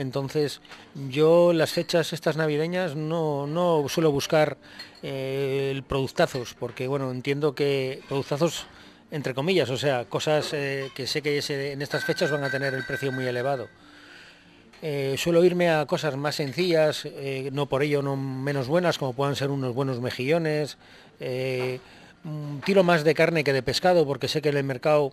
Entonces, 0.00 0.62
yo 1.10 1.52
las 1.52 1.72
fechas 1.72 2.14
estas 2.14 2.38
navideñas 2.38 2.96
no, 2.96 3.46
no 3.46 3.86
suelo 3.90 4.10
buscar 4.10 4.56
eh, 5.02 5.82
productazos, 5.86 6.54
porque 6.58 6.88
bueno, 6.88 7.10
entiendo 7.10 7.54
que 7.54 8.00
productazos 8.08 8.66
entre 9.10 9.34
comillas, 9.34 9.68
o 9.68 9.76
sea, 9.76 10.06
cosas 10.06 10.54
eh, 10.54 10.88
que 10.94 11.06
sé 11.06 11.20
que 11.20 11.42
en 11.72 11.82
estas 11.82 12.04
fechas 12.04 12.30
van 12.30 12.44
a 12.44 12.50
tener 12.50 12.72
el 12.72 12.86
precio 12.86 13.12
muy 13.12 13.26
elevado. 13.26 13.68
Eh, 14.80 15.16
suelo 15.18 15.44
irme 15.44 15.68
a 15.68 15.84
cosas 15.84 16.16
más 16.16 16.36
sencillas, 16.36 17.06
no 17.52 17.66
por 17.66 17.82
ello 17.82 18.00
no 18.00 18.16
menos 18.16 18.68
buenas, 18.68 18.96
como 18.96 19.12
puedan 19.12 19.36
ser 19.36 19.50
unos 19.50 19.74
buenos 19.74 20.00
mejillones. 20.00 20.78
tiro 22.64 22.84
más 22.84 23.04
de 23.04 23.14
carne 23.14 23.44
que 23.44 23.52
de 23.52 23.62
pescado, 23.62 24.06
porque 24.06 24.28
sé 24.28 24.40
que 24.40 24.48
en 24.48 24.56
el 24.56 24.64
mercado 24.64 25.12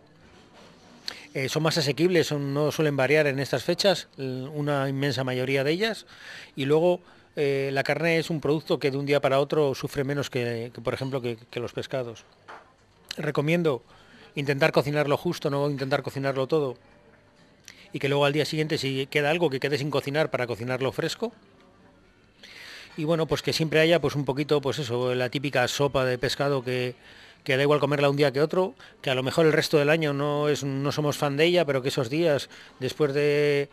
eh, 1.37 1.49
son 1.49 1.61
más 1.61 1.77
asequibles, 1.77 2.31
no 2.31 2.71
suelen 2.71 2.97
variar 2.97 3.27
en 3.27 3.37
estas 3.37 3.63
fechas, 3.63 4.07
una 4.17 4.89
inmensa 4.89 5.23
mayoría 5.23 5.63
de 5.63 5.71
ellas. 5.71 6.07
Y 6.55 6.65
luego 6.65 6.99
eh, 7.35 7.69
la 7.73 7.83
carne 7.83 8.17
es 8.17 8.31
un 8.31 8.41
producto 8.41 8.79
que 8.79 8.89
de 8.89 8.97
un 8.97 9.05
día 9.05 9.21
para 9.21 9.39
otro 9.39 9.75
sufre 9.75 10.03
menos 10.03 10.31
que, 10.31 10.71
por 10.83 10.95
ejemplo, 10.95 11.21
que, 11.21 11.37
los 11.59 11.73
pescados. 11.73 12.25
Recomiendo 13.17 13.83
intentar 14.33 14.71
cocinarlo 14.71 15.15
justo, 15.15 15.51
no 15.51 15.69
intentar 15.69 16.01
cocinarlo 16.01 16.47
todo. 16.47 16.75
Y 17.93 17.99
que 17.99 18.09
luego 18.09 18.25
al 18.25 18.33
día 18.33 18.45
siguiente 18.45 18.79
si 18.79 19.05
queda 19.05 19.29
algo 19.29 19.51
que 19.51 19.59
quede 19.59 19.77
sin 19.77 19.91
cocinar 19.91 20.31
para 20.31 20.47
cocinarlo 20.47 20.91
fresco. 20.91 21.33
Y 22.97 23.03
bueno, 23.03 23.27
pues 23.27 23.43
que 23.43 23.53
siempre 23.53 23.79
haya 23.79 24.01
pues 24.01 24.15
un 24.15 24.25
poquito, 24.25 24.59
pues 24.59 24.79
eso, 24.79 25.13
la 25.13 25.29
típica 25.29 25.67
sopa 25.67 26.03
de 26.03 26.17
pescado 26.17 26.63
que, 26.63 26.95
que 27.47 27.55
da 27.55 27.63
igual 27.63 27.79
comerla 27.79 28.09
un 28.09 28.17
día 28.17 28.33
que 28.33 28.41
otro, 28.41 28.75
que 28.99 29.09
a 29.09 29.15
lo 29.15 29.23
mejor 29.23 29.45
el 29.45 29.53
resto 29.53 29.77
del 29.77 29.89
año 29.89 30.11
no, 30.11 30.49
es, 30.49 30.65
no 30.65 30.91
somos 30.91 31.15
fan 31.15 31.37
de 31.37 31.45
ella, 31.45 31.63
pero 31.63 31.81
que 31.81 31.87
esos 31.87 32.09
días, 32.09 32.49
después 32.81 33.13
de 33.13 33.69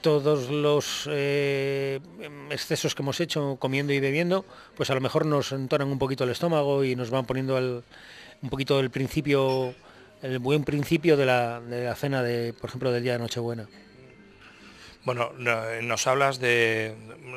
todos 0.00 0.48
los 0.48 1.06
eh, 1.12 2.00
excesos 2.48 2.94
que 2.94 3.02
hemos 3.02 3.20
hecho 3.20 3.58
comiendo 3.60 3.92
y 3.92 4.00
bebiendo, 4.00 4.46
pues 4.78 4.88
a 4.88 4.94
lo 4.94 5.02
mejor 5.02 5.26
nos 5.26 5.52
entonan 5.52 5.88
un 5.88 5.98
poquito 5.98 6.24
el 6.24 6.30
estómago 6.30 6.84
y 6.84 6.96
nos 6.96 7.10
van 7.10 7.26
poniendo 7.26 7.58
un 7.58 8.48
poquito 8.48 8.80
el 8.80 8.88
principio, 8.88 9.74
el 10.22 10.38
buen 10.38 10.64
principio 10.64 11.18
de 11.18 11.26
la, 11.26 11.60
de 11.60 11.84
la 11.84 11.94
cena, 11.94 12.22
de, 12.22 12.54
por 12.54 12.70
ejemplo, 12.70 12.92
del 12.92 13.02
día 13.02 13.12
de 13.12 13.18
Nochebuena. 13.18 13.68
Bueno, 15.04 15.32
nos 15.32 16.06
hablas 16.06 16.38
de 16.38 16.94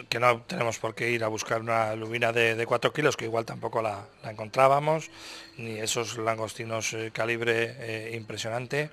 que 0.10 0.20
no 0.20 0.42
tenemos 0.42 0.78
por 0.78 0.94
qué 0.94 1.10
ir 1.10 1.24
a 1.24 1.28
buscar 1.30 1.62
una 1.62 1.96
lubina 1.96 2.32
de, 2.32 2.64
4 2.64 2.94
kilos, 2.94 3.18
que 3.18 3.26
igual 3.26 3.44
tampoco 3.44 3.82
la, 3.82 4.06
encontrábamos, 4.24 5.10
ni 5.58 5.80
esos 5.80 6.20
langostinos 6.20 6.94
eh, 6.94 7.10
calibre 7.12 7.76
eh, 7.80 8.16
impresionante, 8.16 8.92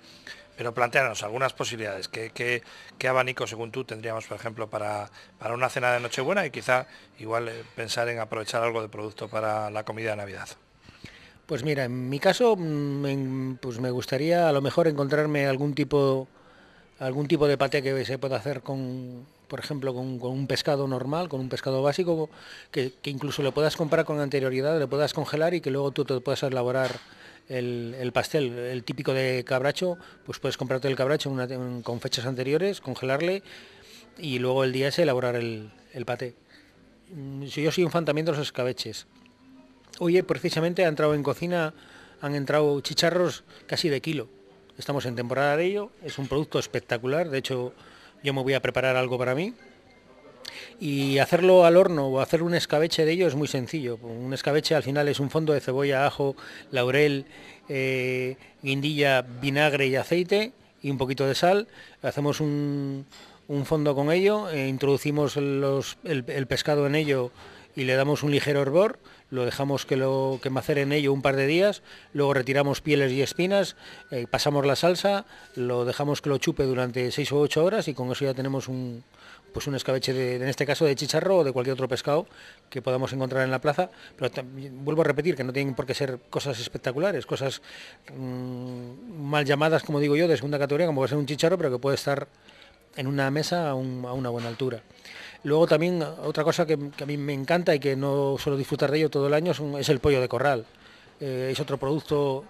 pero 0.56 0.72
plantearnos 0.72 1.22
algunas 1.22 1.52
posibilidades. 1.52 2.08
¿Qué, 2.08 2.62
abanico, 3.06 3.46
según 3.46 3.72
tú, 3.72 3.84
tendríamos, 3.84 4.24
por 4.24 4.38
ejemplo, 4.38 4.70
para, 4.70 5.10
para 5.38 5.52
una 5.52 5.68
cena 5.68 5.92
de 5.92 6.00
Nochebuena 6.00 6.46
y 6.46 6.50
quizá 6.50 6.86
igual 7.18 7.48
eh, 7.48 7.64
pensar 7.76 8.08
en 8.08 8.20
aprovechar 8.20 8.62
algo 8.62 8.80
de 8.80 8.88
producto 8.88 9.28
para 9.28 9.70
la 9.70 9.84
comida 9.84 10.12
de 10.12 10.16
Navidad? 10.16 10.48
Pues 11.44 11.62
mira, 11.62 11.84
en 11.84 12.08
mi 12.08 12.18
caso, 12.18 12.56
mm, 12.56 13.56
pues 13.56 13.80
me 13.80 13.90
gustaría 13.90 14.48
a 14.48 14.52
lo 14.52 14.62
mejor 14.62 14.88
encontrarme 14.88 15.46
algún 15.46 15.74
tipo 15.74 16.26
algún 17.02 17.26
tipo 17.26 17.48
de 17.48 17.58
paté 17.58 17.82
que 17.82 18.04
se 18.04 18.16
pueda 18.16 18.36
hacer 18.36 18.62
con, 18.62 19.26
por 19.48 19.58
ejemplo, 19.58 19.92
con, 19.92 20.22
un 20.22 20.46
pescado 20.46 20.86
normal, 20.86 21.28
con 21.28 21.40
un 21.40 21.48
pescado 21.48 21.82
básico, 21.82 22.30
que, 22.70 22.92
incluso 23.04 23.42
le 23.42 23.50
puedas 23.50 23.76
comprar 23.76 24.04
con 24.04 24.20
anterioridad, 24.20 24.78
le 24.78 24.86
puedas 24.86 25.12
congelar 25.12 25.52
y 25.52 25.60
que 25.60 25.72
luego 25.72 25.90
tú 25.90 26.04
te 26.04 26.20
puedas 26.20 26.44
elaborar 26.44 26.92
el, 27.48 28.10
pastel, 28.14 28.56
el 28.56 28.84
típico 28.84 29.12
de 29.12 29.42
cabracho, 29.44 29.98
pues 30.24 30.38
puedes 30.38 30.56
comprarte 30.56 30.86
el 30.86 30.94
cabracho 30.94 31.34
con 31.82 32.00
fechas 32.00 32.24
anteriores, 32.24 32.80
congelarle 32.80 33.42
y 34.16 34.38
luego 34.38 34.62
el 34.62 34.72
día 34.72 34.88
ese 34.88 35.02
elaborar 35.02 35.34
el, 35.34 35.72
el 35.92 36.04
paté. 36.06 36.36
Mm, 37.10 37.42
yo 37.42 37.72
soy 37.72 37.82
un 37.82 37.90
fan 37.90 38.04
también 38.04 38.26
de 38.26 38.32
los 38.32 38.40
escabeches. 38.40 39.06
Oye, 39.98 40.22
precisamente 40.22 40.84
ha 40.84 40.88
entrado 40.88 41.14
en 41.14 41.24
cocina, 41.24 41.74
han 42.20 42.36
entrado 42.36 42.80
chicharros 42.80 43.42
casi 43.66 43.88
de 43.88 44.00
kilo 44.00 44.28
Estamos 44.78 45.04
en 45.04 45.14
temporada 45.14 45.56
de 45.56 45.66
ello, 45.66 45.90
es 46.02 46.18
un 46.18 46.28
producto 46.28 46.58
espectacular, 46.58 47.28
de 47.28 47.38
hecho 47.38 47.74
yo 48.22 48.32
me 48.32 48.42
voy 48.42 48.54
a 48.54 48.62
preparar 48.62 48.96
algo 48.96 49.18
para 49.18 49.34
mí. 49.34 49.54
Y 50.80 51.18
hacerlo 51.18 51.64
al 51.64 51.76
horno 51.76 52.08
o 52.08 52.20
hacer 52.20 52.42
un 52.42 52.54
escabeche 52.54 53.04
de 53.04 53.12
ello 53.12 53.26
es 53.26 53.34
muy 53.34 53.48
sencillo. 53.48 53.96
Un 54.02 54.32
escabeche 54.32 54.74
al 54.74 54.82
final 54.82 55.08
es 55.08 55.20
un 55.20 55.30
fondo 55.30 55.52
de 55.52 55.60
cebolla, 55.60 56.06
ajo, 56.06 56.34
laurel, 56.70 57.26
eh, 57.68 58.36
guindilla, 58.62 59.22
vinagre 59.22 59.86
y 59.86 59.96
aceite 59.96 60.52
y 60.82 60.90
un 60.90 60.98
poquito 60.98 61.26
de 61.26 61.34
sal. 61.34 61.68
Hacemos 62.02 62.40
un, 62.40 63.06
fondo 63.64 63.94
con 63.94 64.10
ello, 64.10 64.50
e 64.50 64.68
introducimos 64.68 65.36
el, 65.36 66.46
pescado 66.48 66.86
en 66.86 66.94
ello 66.94 67.30
y 67.76 67.84
le 67.84 67.94
damos 67.94 68.22
un 68.22 68.30
ligero 68.30 68.62
hervor 68.62 68.98
lo 69.32 69.46
dejamos 69.46 69.86
que 69.86 69.96
lo 69.96 70.38
que 70.42 70.50
en 70.80 70.92
ello 70.92 71.12
un 71.12 71.22
par 71.22 71.36
de 71.36 71.46
días, 71.46 71.82
luego 72.12 72.34
retiramos 72.34 72.82
pieles 72.82 73.10
y 73.12 73.22
espinas, 73.22 73.76
eh, 74.10 74.26
pasamos 74.30 74.66
la 74.66 74.76
salsa, 74.76 75.24
lo 75.56 75.86
dejamos 75.86 76.20
que 76.20 76.28
lo 76.28 76.36
chupe 76.36 76.64
durante 76.64 77.10
6 77.10 77.32
o 77.32 77.40
8 77.40 77.64
horas 77.64 77.88
y 77.88 77.94
con 77.94 78.12
eso 78.12 78.26
ya 78.26 78.34
tenemos 78.34 78.68
un, 78.68 79.02
pues 79.54 79.66
un 79.66 79.74
escabeche, 79.74 80.12
de, 80.12 80.36
en 80.36 80.48
este 80.48 80.66
caso 80.66 80.84
de 80.84 80.94
chicharro 80.94 81.38
o 81.38 81.44
de 81.44 81.52
cualquier 81.52 81.72
otro 81.72 81.88
pescado 81.88 82.26
que 82.68 82.82
podamos 82.82 83.10
encontrar 83.14 83.44
en 83.44 83.50
la 83.50 83.58
plaza. 83.58 83.88
Pero 84.18 84.30
vuelvo 84.72 85.00
a 85.00 85.04
repetir 85.04 85.34
que 85.34 85.44
no 85.44 85.52
tienen 85.52 85.74
por 85.74 85.86
qué 85.86 85.94
ser 85.94 86.18
cosas 86.28 86.60
espectaculares, 86.60 87.24
cosas 87.24 87.62
mm, 88.14 89.18
mal 89.18 89.46
llamadas, 89.46 89.82
como 89.82 89.98
digo 89.98 90.14
yo, 90.14 90.28
de 90.28 90.36
segunda 90.36 90.58
categoría, 90.58 90.86
como 90.86 91.00
puede 91.00 91.08
ser 91.08 91.18
un 91.18 91.26
chicharro, 91.26 91.56
pero 91.56 91.70
que 91.70 91.78
puede 91.78 91.94
estar 91.94 92.28
en 92.96 93.06
una 93.06 93.30
mesa 93.30 93.70
a 93.70 93.74
una 93.74 94.28
buena 94.28 94.48
altura. 94.48 94.82
Luego 95.44 95.66
también 95.66 96.02
otra 96.02 96.44
cosa 96.44 96.66
que, 96.66 96.74
a 96.74 97.06
mí 97.06 97.16
me 97.16 97.32
encanta 97.32 97.74
y 97.74 97.80
que 97.80 97.96
no 97.96 98.36
suelo 98.38 98.56
disfrutar 98.56 98.90
de 98.90 98.98
ello 98.98 99.10
todo 99.10 99.26
el 99.26 99.34
año 99.34 99.52
es, 99.78 99.88
el 99.88 99.98
pollo 99.98 100.20
de 100.20 100.28
corral. 100.28 100.66
Eh, 101.20 101.50
es 101.52 101.60
otro 101.60 101.78
producto, 101.78 102.44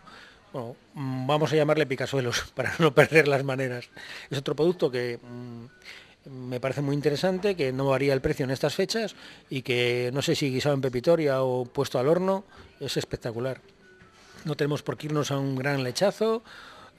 bueno, 0.53 0.77
mm, 0.95 1.27
vamos 1.27 1.53
a 1.53 1.57
llamarle 1.57 1.87
picasuelos 1.87 2.45
para 2.55 2.75
no 2.79 2.95
perder 2.95 3.29
las 3.29 3.45
maneras. 3.45 3.89
Es 4.31 4.39
otro 4.39 4.55
producto 4.55 4.91
que 4.91 5.19
mm, 5.19 6.31
me 6.49 6.61
parece 6.61 6.83
muy 6.83 6.95
interesante, 6.95 7.57
que 7.57 7.73
no 7.73 7.87
varía 7.87 8.13
el 8.13 8.21
precio 8.21 8.45
en 8.45 8.51
estas 8.51 8.75
fechas 8.75 9.15
y 9.49 9.63
que 9.63 10.11
no 10.13 10.21
sé 10.21 10.35
si 10.35 10.51
guisado 10.51 10.75
en 10.75 10.83
pepitoria 10.83 11.43
o 11.43 11.65
puesto 11.65 11.99
al 11.99 12.09
horno, 12.09 12.45
es 12.79 12.97
espectacular. 12.97 13.61
no 14.45 14.55
tenemos 14.55 14.83
por 14.83 14.99
qué 14.99 15.07
irnos 15.07 15.31
a 15.31 15.39
un 15.39 15.57
gran 15.57 15.83
lechazo 15.83 16.43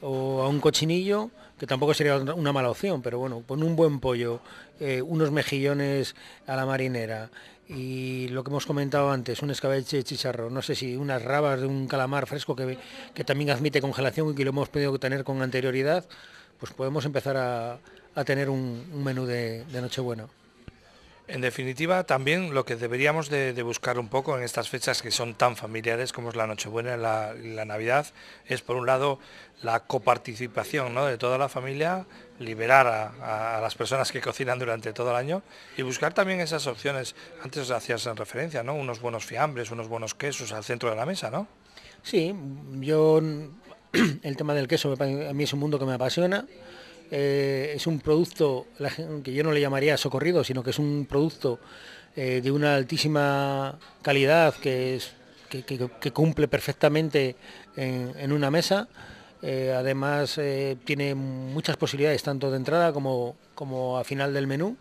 o 0.03 0.43
a 0.43 0.49
un 0.49 0.59
cochinillo, 0.59 1.31
que 1.57 1.65
tampoco 1.65 1.93
sería 1.93 2.17
una 2.17 2.51
mala 2.51 2.69
opción, 2.69 3.01
pero 3.01 3.19
bueno, 3.19 3.43
con 3.47 3.63
un 3.63 3.75
buen 3.75 3.99
pollo, 3.99 4.41
eh, 4.79 5.01
unos 5.01 5.31
mejillones 5.31 6.15
a 6.45 6.55
la 6.55 6.65
marinera 6.65 7.29
y 7.69 8.27
lo 8.29 8.43
que 8.43 8.49
hemos 8.49 8.65
comentado 8.65 9.11
antes, 9.11 9.41
un 9.41 9.49
escabeche 9.49 9.97
de 9.97 10.03
chicharro, 10.03 10.49
no 10.49 10.61
sé 10.61 10.75
si 10.75 10.97
unas 10.97 11.21
rabas 11.21 11.61
de 11.61 11.67
un 11.67 11.87
calamar 11.87 12.27
fresco 12.27 12.55
que, 12.55 12.77
que 13.13 13.23
también 13.23 13.49
admite 13.49 13.81
congelación 13.81 14.31
y 14.31 14.35
que 14.35 14.43
lo 14.43 14.49
hemos 14.49 14.69
podido 14.69 14.97
tener 14.99 15.23
con 15.23 15.41
anterioridad, 15.41 16.05
pues 16.59 16.73
podemos 16.73 17.05
empezar 17.05 17.37
a, 17.37 17.79
tener 18.25 18.49
un, 18.49 19.03
menú 19.03 19.25
de, 19.25 19.63
de 19.65 19.81
Nochebuena. 19.81 20.27
En 21.27 21.39
definitiva, 21.39 22.03
también 22.03 22.53
lo 22.53 22.65
que 22.65 22.75
deberíamos 22.75 23.29
de, 23.29 23.53
buscar 23.63 23.97
un 23.97 24.09
poco 24.09 24.37
en 24.37 24.43
estas 24.43 24.67
fechas 24.67 25.01
que 25.01 25.09
son 25.09 25.35
tan 25.35 25.55
familiares 25.55 26.11
como 26.11 26.29
es 26.29 26.35
la 26.35 26.47
Nochebuena 26.47 26.95
y 26.95 26.99
la, 27.55 27.65
Navidad, 27.65 28.07
es 28.45 28.61
por 28.61 28.75
un 28.75 28.85
lado 28.85 29.19
la 29.61 29.79
coparticipación 29.79 30.93
de 30.93 31.17
toda 31.17 31.37
la 31.37 31.47
familia, 31.47 32.05
liberar 32.39 32.87
a, 32.87 33.61
las 33.61 33.73
personas 33.75 34.11
que 34.11 34.19
cocinan 34.19 34.59
durante 34.59 34.91
todo 34.91 35.11
el 35.11 35.15
año 35.15 35.43
y 35.77 35.81
buscar 35.81 36.13
también 36.13 36.41
esas 36.41 36.67
opciones, 36.67 37.15
antes 37.41 37.71
hacías 37.71 38.05
en 38.05 38.17
referencia, 38.17 38.61
¿no? 38.61 38.73
unos 38.73 38.99
buenos 38.99 39.25
fiambres, 39.25 39.71
unos 39.71 39.87
buenos 39.87 40.15
quesos 40.15 40.51
al 40.51 40.65
centro 40.65 40.89
de 40.89 40.97
la 40.97 41.05
mesa, 41.05 41.31
¿no? 41.31 41.47
Sí, 42.03 42.35
yo 42.81 43.21
el 44.23 44.35
tema 44.35 44.53
del 44.53 44.67
queso 44.67 44.93
a 44.99 45.33
mí 45.33 45.43
es 45.45 45.53
un 45.53 45.59
mundo 45.59 45.79
que 45.79 45.85
me 45.85 45.93
apasiona 45.93 46.45
eh, 47.11 47.73
es 47.75 47.87
un 47.87 47.99
producto 47.99 48.67
que 49.23 49.33
yo 49.33 49.43
no 49.43 49.51
le 49.51 49.61
llamaría 49.61 49.97
socorrido, 49.97 50.43
sino 50.43 50.63
que 50.63 50.71
es 50.71 50.79
un 50.79 51.05
producto 51.07 51.59
eh, 52.15 52.41
de 52.43 52.51
una 52.51 52.75
altísima 52.75 53.77
calidad 54.01 54.53
que, 54.55 54.99
que, 55.49 56.11
cumple 56.11 56.47
perfectamente 56.47 57.35
en, 57.75 58.31
una 58.31 58.49
mesa. 58.49 58.87
Eh, 59.41 59.73
además 59.75 60.39
tiene 60.85 61.15
muchas 61.15 61.77
posibilidades 61.77 62.23
tanto 62.23 62.49
de 62.49 62.57
entrada 62.57 62.93
como, 62.93 63.35
como 63.53 63.97
a 63.97 64.03
final 64.03 64.33
del 64.33 64.47
menú. 64.47 64.77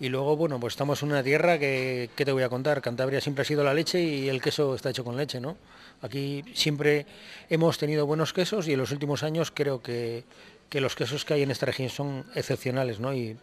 Y 0.00 0.08
luego, 0.08 0.36
bueno, 0.36 0.58
pues 0.58 0.72
estamos 0.72 1.02
en 1.02 1.10
una 1.10 1.22
tierra 1.22 1.58
que, 1.58 2.10
¿qué 2.16 2.24
te 2.24 2.32
voy 2.32 2.42
a 2.42 2.48
contar? 2.48 2.82
Cantabria 2.82 3.20
siempre 3.20 3.42
ha 3.42 3.44
sido 3.44 3.62
la 3.62 3.72
leche 3.72 4.02
y 4.02 4.28
el 4.28 4.42
queso 4.42 4.74
está 4.74 4.90
hecho 4.90 5.04
con 5.04 5.16
leche, 5.16 5.40
¿no? 5.40 5.56
Aquí 6.02 6.44
siempre 6.52 7.06
hemos 7.48 7.78
tenido 7.78 8.04
buenos 8.04 8.32
quesos 8.32 8.66
y 8.68 8.72
en 8.72 8.78
los 8.78 8.90
últimos 8.90 9.22
años 9.22 9.50
creo 9.50 9.80
que 9.80 10.24
que 10.74 10.80
los 10.80 10.96
quesos 10.96 11.24
que 11.24 11.34
hay 11.34 11.42
en 11.44 11.52
esta 11.52 11.66
región 11.66 11.88
son 11.88 12.24
excepcionales, 12.34 12.98
¿no? 12.98 13.14
Y 13.14 13.36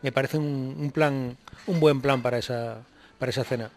me 0.00 0.10
parece 0.10 0.38
un, 0.38 0.90
plan, 0.90 1.36
un 1.66 1.80
buen 1.80 2.00
plan 2.00 2.22
para 2.22 2.38
esa, 2.38 2.78
para 3.18 3.28
esa 3.28 3.44
cena. 3.44 3.70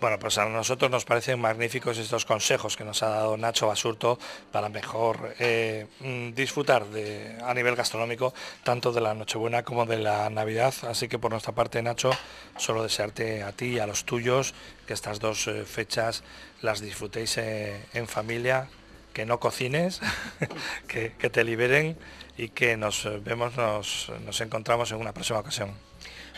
Bueno, 0.00 0.16
pues 0.20 0.38
a 0.38 0.44
nosotros 0.44 0.88
nos 0.88 1.04
parecen 1.04 1.40
magníficos 1.40 1.98
estos 1.98 2.24
consejos 2.24 2.76
que 2.76 2.84
nos 2.84 3.02
ha 3.02 3.08
dado 3.08 3.36
Nacho 3.36 3.66
Basurto 3.66 4.20
para 4.52 4.68
mejor 4.68 5.34
eh, 5.40 5.88
mm, 5.98 6.30
disfrutar 6.32 6.86
de, 6.86 7.38
a 7.42 7.52
nivel 7.54 7.74
gastronómico 7.74 8.32
tanto 8.62 8.92
de 8.92 9.00
la 9.00 9.12
Nochebuena 9.12 9.64
como 9.64 9.84
de 9.84 9.98
la 9.98 10.30
Navidad. 10.30 10.74
Así 10.82 11.08
que 11.08 11.18
por 11.18 11.32
nuestra 11.32 11.56
parte, 11.56 11.82
Nacho, 11.82 12.12
solo 12.56 12.84
desearte 12.84 13.42
a 13.42 13.50
ti 13.50 13.66
y 13.66 13.78
a 13.80 13.86
los 13.88 14.04
tuyos 14.04 14.54
que 14.86 14.92
estas 14.94 15.18
dos 15.18 15.48
eh, 15.48 15.64
fechas 15.64 16.22
las 16.62 16.80
disfrutéis 16.80 17.36
eh, 17.38 17.84
en 17.94 18.06
familia 18.06 18.68
que 19.16 19.24
no 19.24 19.40
cocines, 19.40 20.02
que, 20.86 21.08
te 21.08 21.42
liberen 21.42 21.96
y 22.36 22.50
que 22.50 22.76
nos 22.76 23.08
vemos, 23.24 23.56
nos, 23.56 24.12
nos 24.26 24.38
encontramos 24.42 24.92
en 24.92 24.98
una 24.98 25.14
próxima 25.14 25.38
ocasión. 25.38 25.70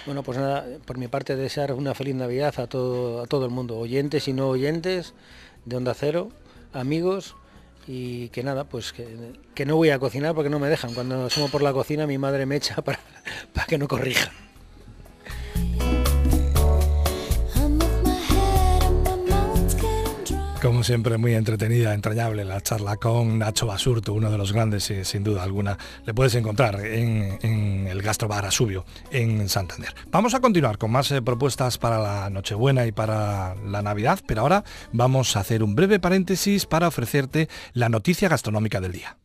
Bueno, 0.07 0.23
pues 0.23 0.38
nada, 0.38 0.64
por 0.87 0.97
mi 0.97 1.09
parte 1.09 1.35
desear 1.35 1.73
una 1.73 1.93
feliz 1.95 2.14
Navidad 2.14 2.55
a 2.61 2.69
todo, 2.69 3.21
a 3.21 3.27
todo 3.27 3.47
el 3.47 3.51
mundo, 3.51 3.77
oyentes 3.77 4.29
y 4.29 4.33
no 4.33 4.47
oyentes 4.49 5.12
de 5.64 5.75
Onda 5.75 5.93
Cero, 5.93 6.31
amigos 6.73 7.35
y 7.88 8.29
que 8.29 8.45
nada, 8.45 8.62
pues 8.62 8.93
que, 8.93 9.67
no 9.67 9.75
voy 9.75 9.91
a 9.91 9.99
cocinar 9.99 10.37
porque 10.37 10.49
no 10.49 10.61
me 10.61 10.69
dejan. 10.69 10.95
Cuando 10.95 11.27
asomo 11.27 11.49
por 11.49 11.62
la 11.62 11.73
cocina 11.73 12.07
mi 12.07 12.17
madre 12.17 12.47
me 12.47 12.55
echa 12.55 12.77
para, 12.83 13.01
para 13.55 13.67
que 13.67 13.77
no 13.77 13.88
corrija. 13.88 14.31
Como 20.61 20.83
siempre, 20.83 21.18
muy 21.18 21.35
entretenida, 21.35 21.94
entrañable 21.94 22.44
la 22.44 22.61
charla 22.61 22.97
con 22.97 23.38
Nacho 23.38 23.68
Basurto, 23.68 24.12
uno 24.12 24.29
de 24.29 24.37
los 24.37 24.53
grandes, 24.53 24.92
sin 25.05 25.23
duda 25.23 25.44
alguna. 25.44 25.79
Le 26.05 26.12
puedes 26.14 26.35
encontrar 26.35 26.85
en, 26.85 27.87
el 27.88 28.03
Gastrobar 28.03 28.44
Asubio, 28.44 28.85
en 29.12 29.49
Santander. 29.49 29.94
Vamos 30.11 30.35
a 30.35 30.40
continuar 30.40 30.77
con 30.77 30.90
más 30.90 31.12
eh, 31.12 31.23
propuestas 31.23 31.79
para 31.79 32.01
la 32.01 32.29
Nochebuena 32.31 32.87
y 32.87 32.92
para 32.92 33.55
la 33.55 33.83
Navidad, 33.83 34.18
pero 34.27 34.40
ahora 34.40 34.64
vamos 34.92 35.37
a 35.37 35.40
hacer 35.40 35.62
un 35.62 35.77
breve 35.77 36.01
paréntesis 36.01 36.66
para 36.66 36.88
ofrecerte 36.88 37.49
la 37.73 37.88
noticia 37.88 38.29
gastronómica 38.29 38.81
del 38.81 38.92
día. 38.92 39.16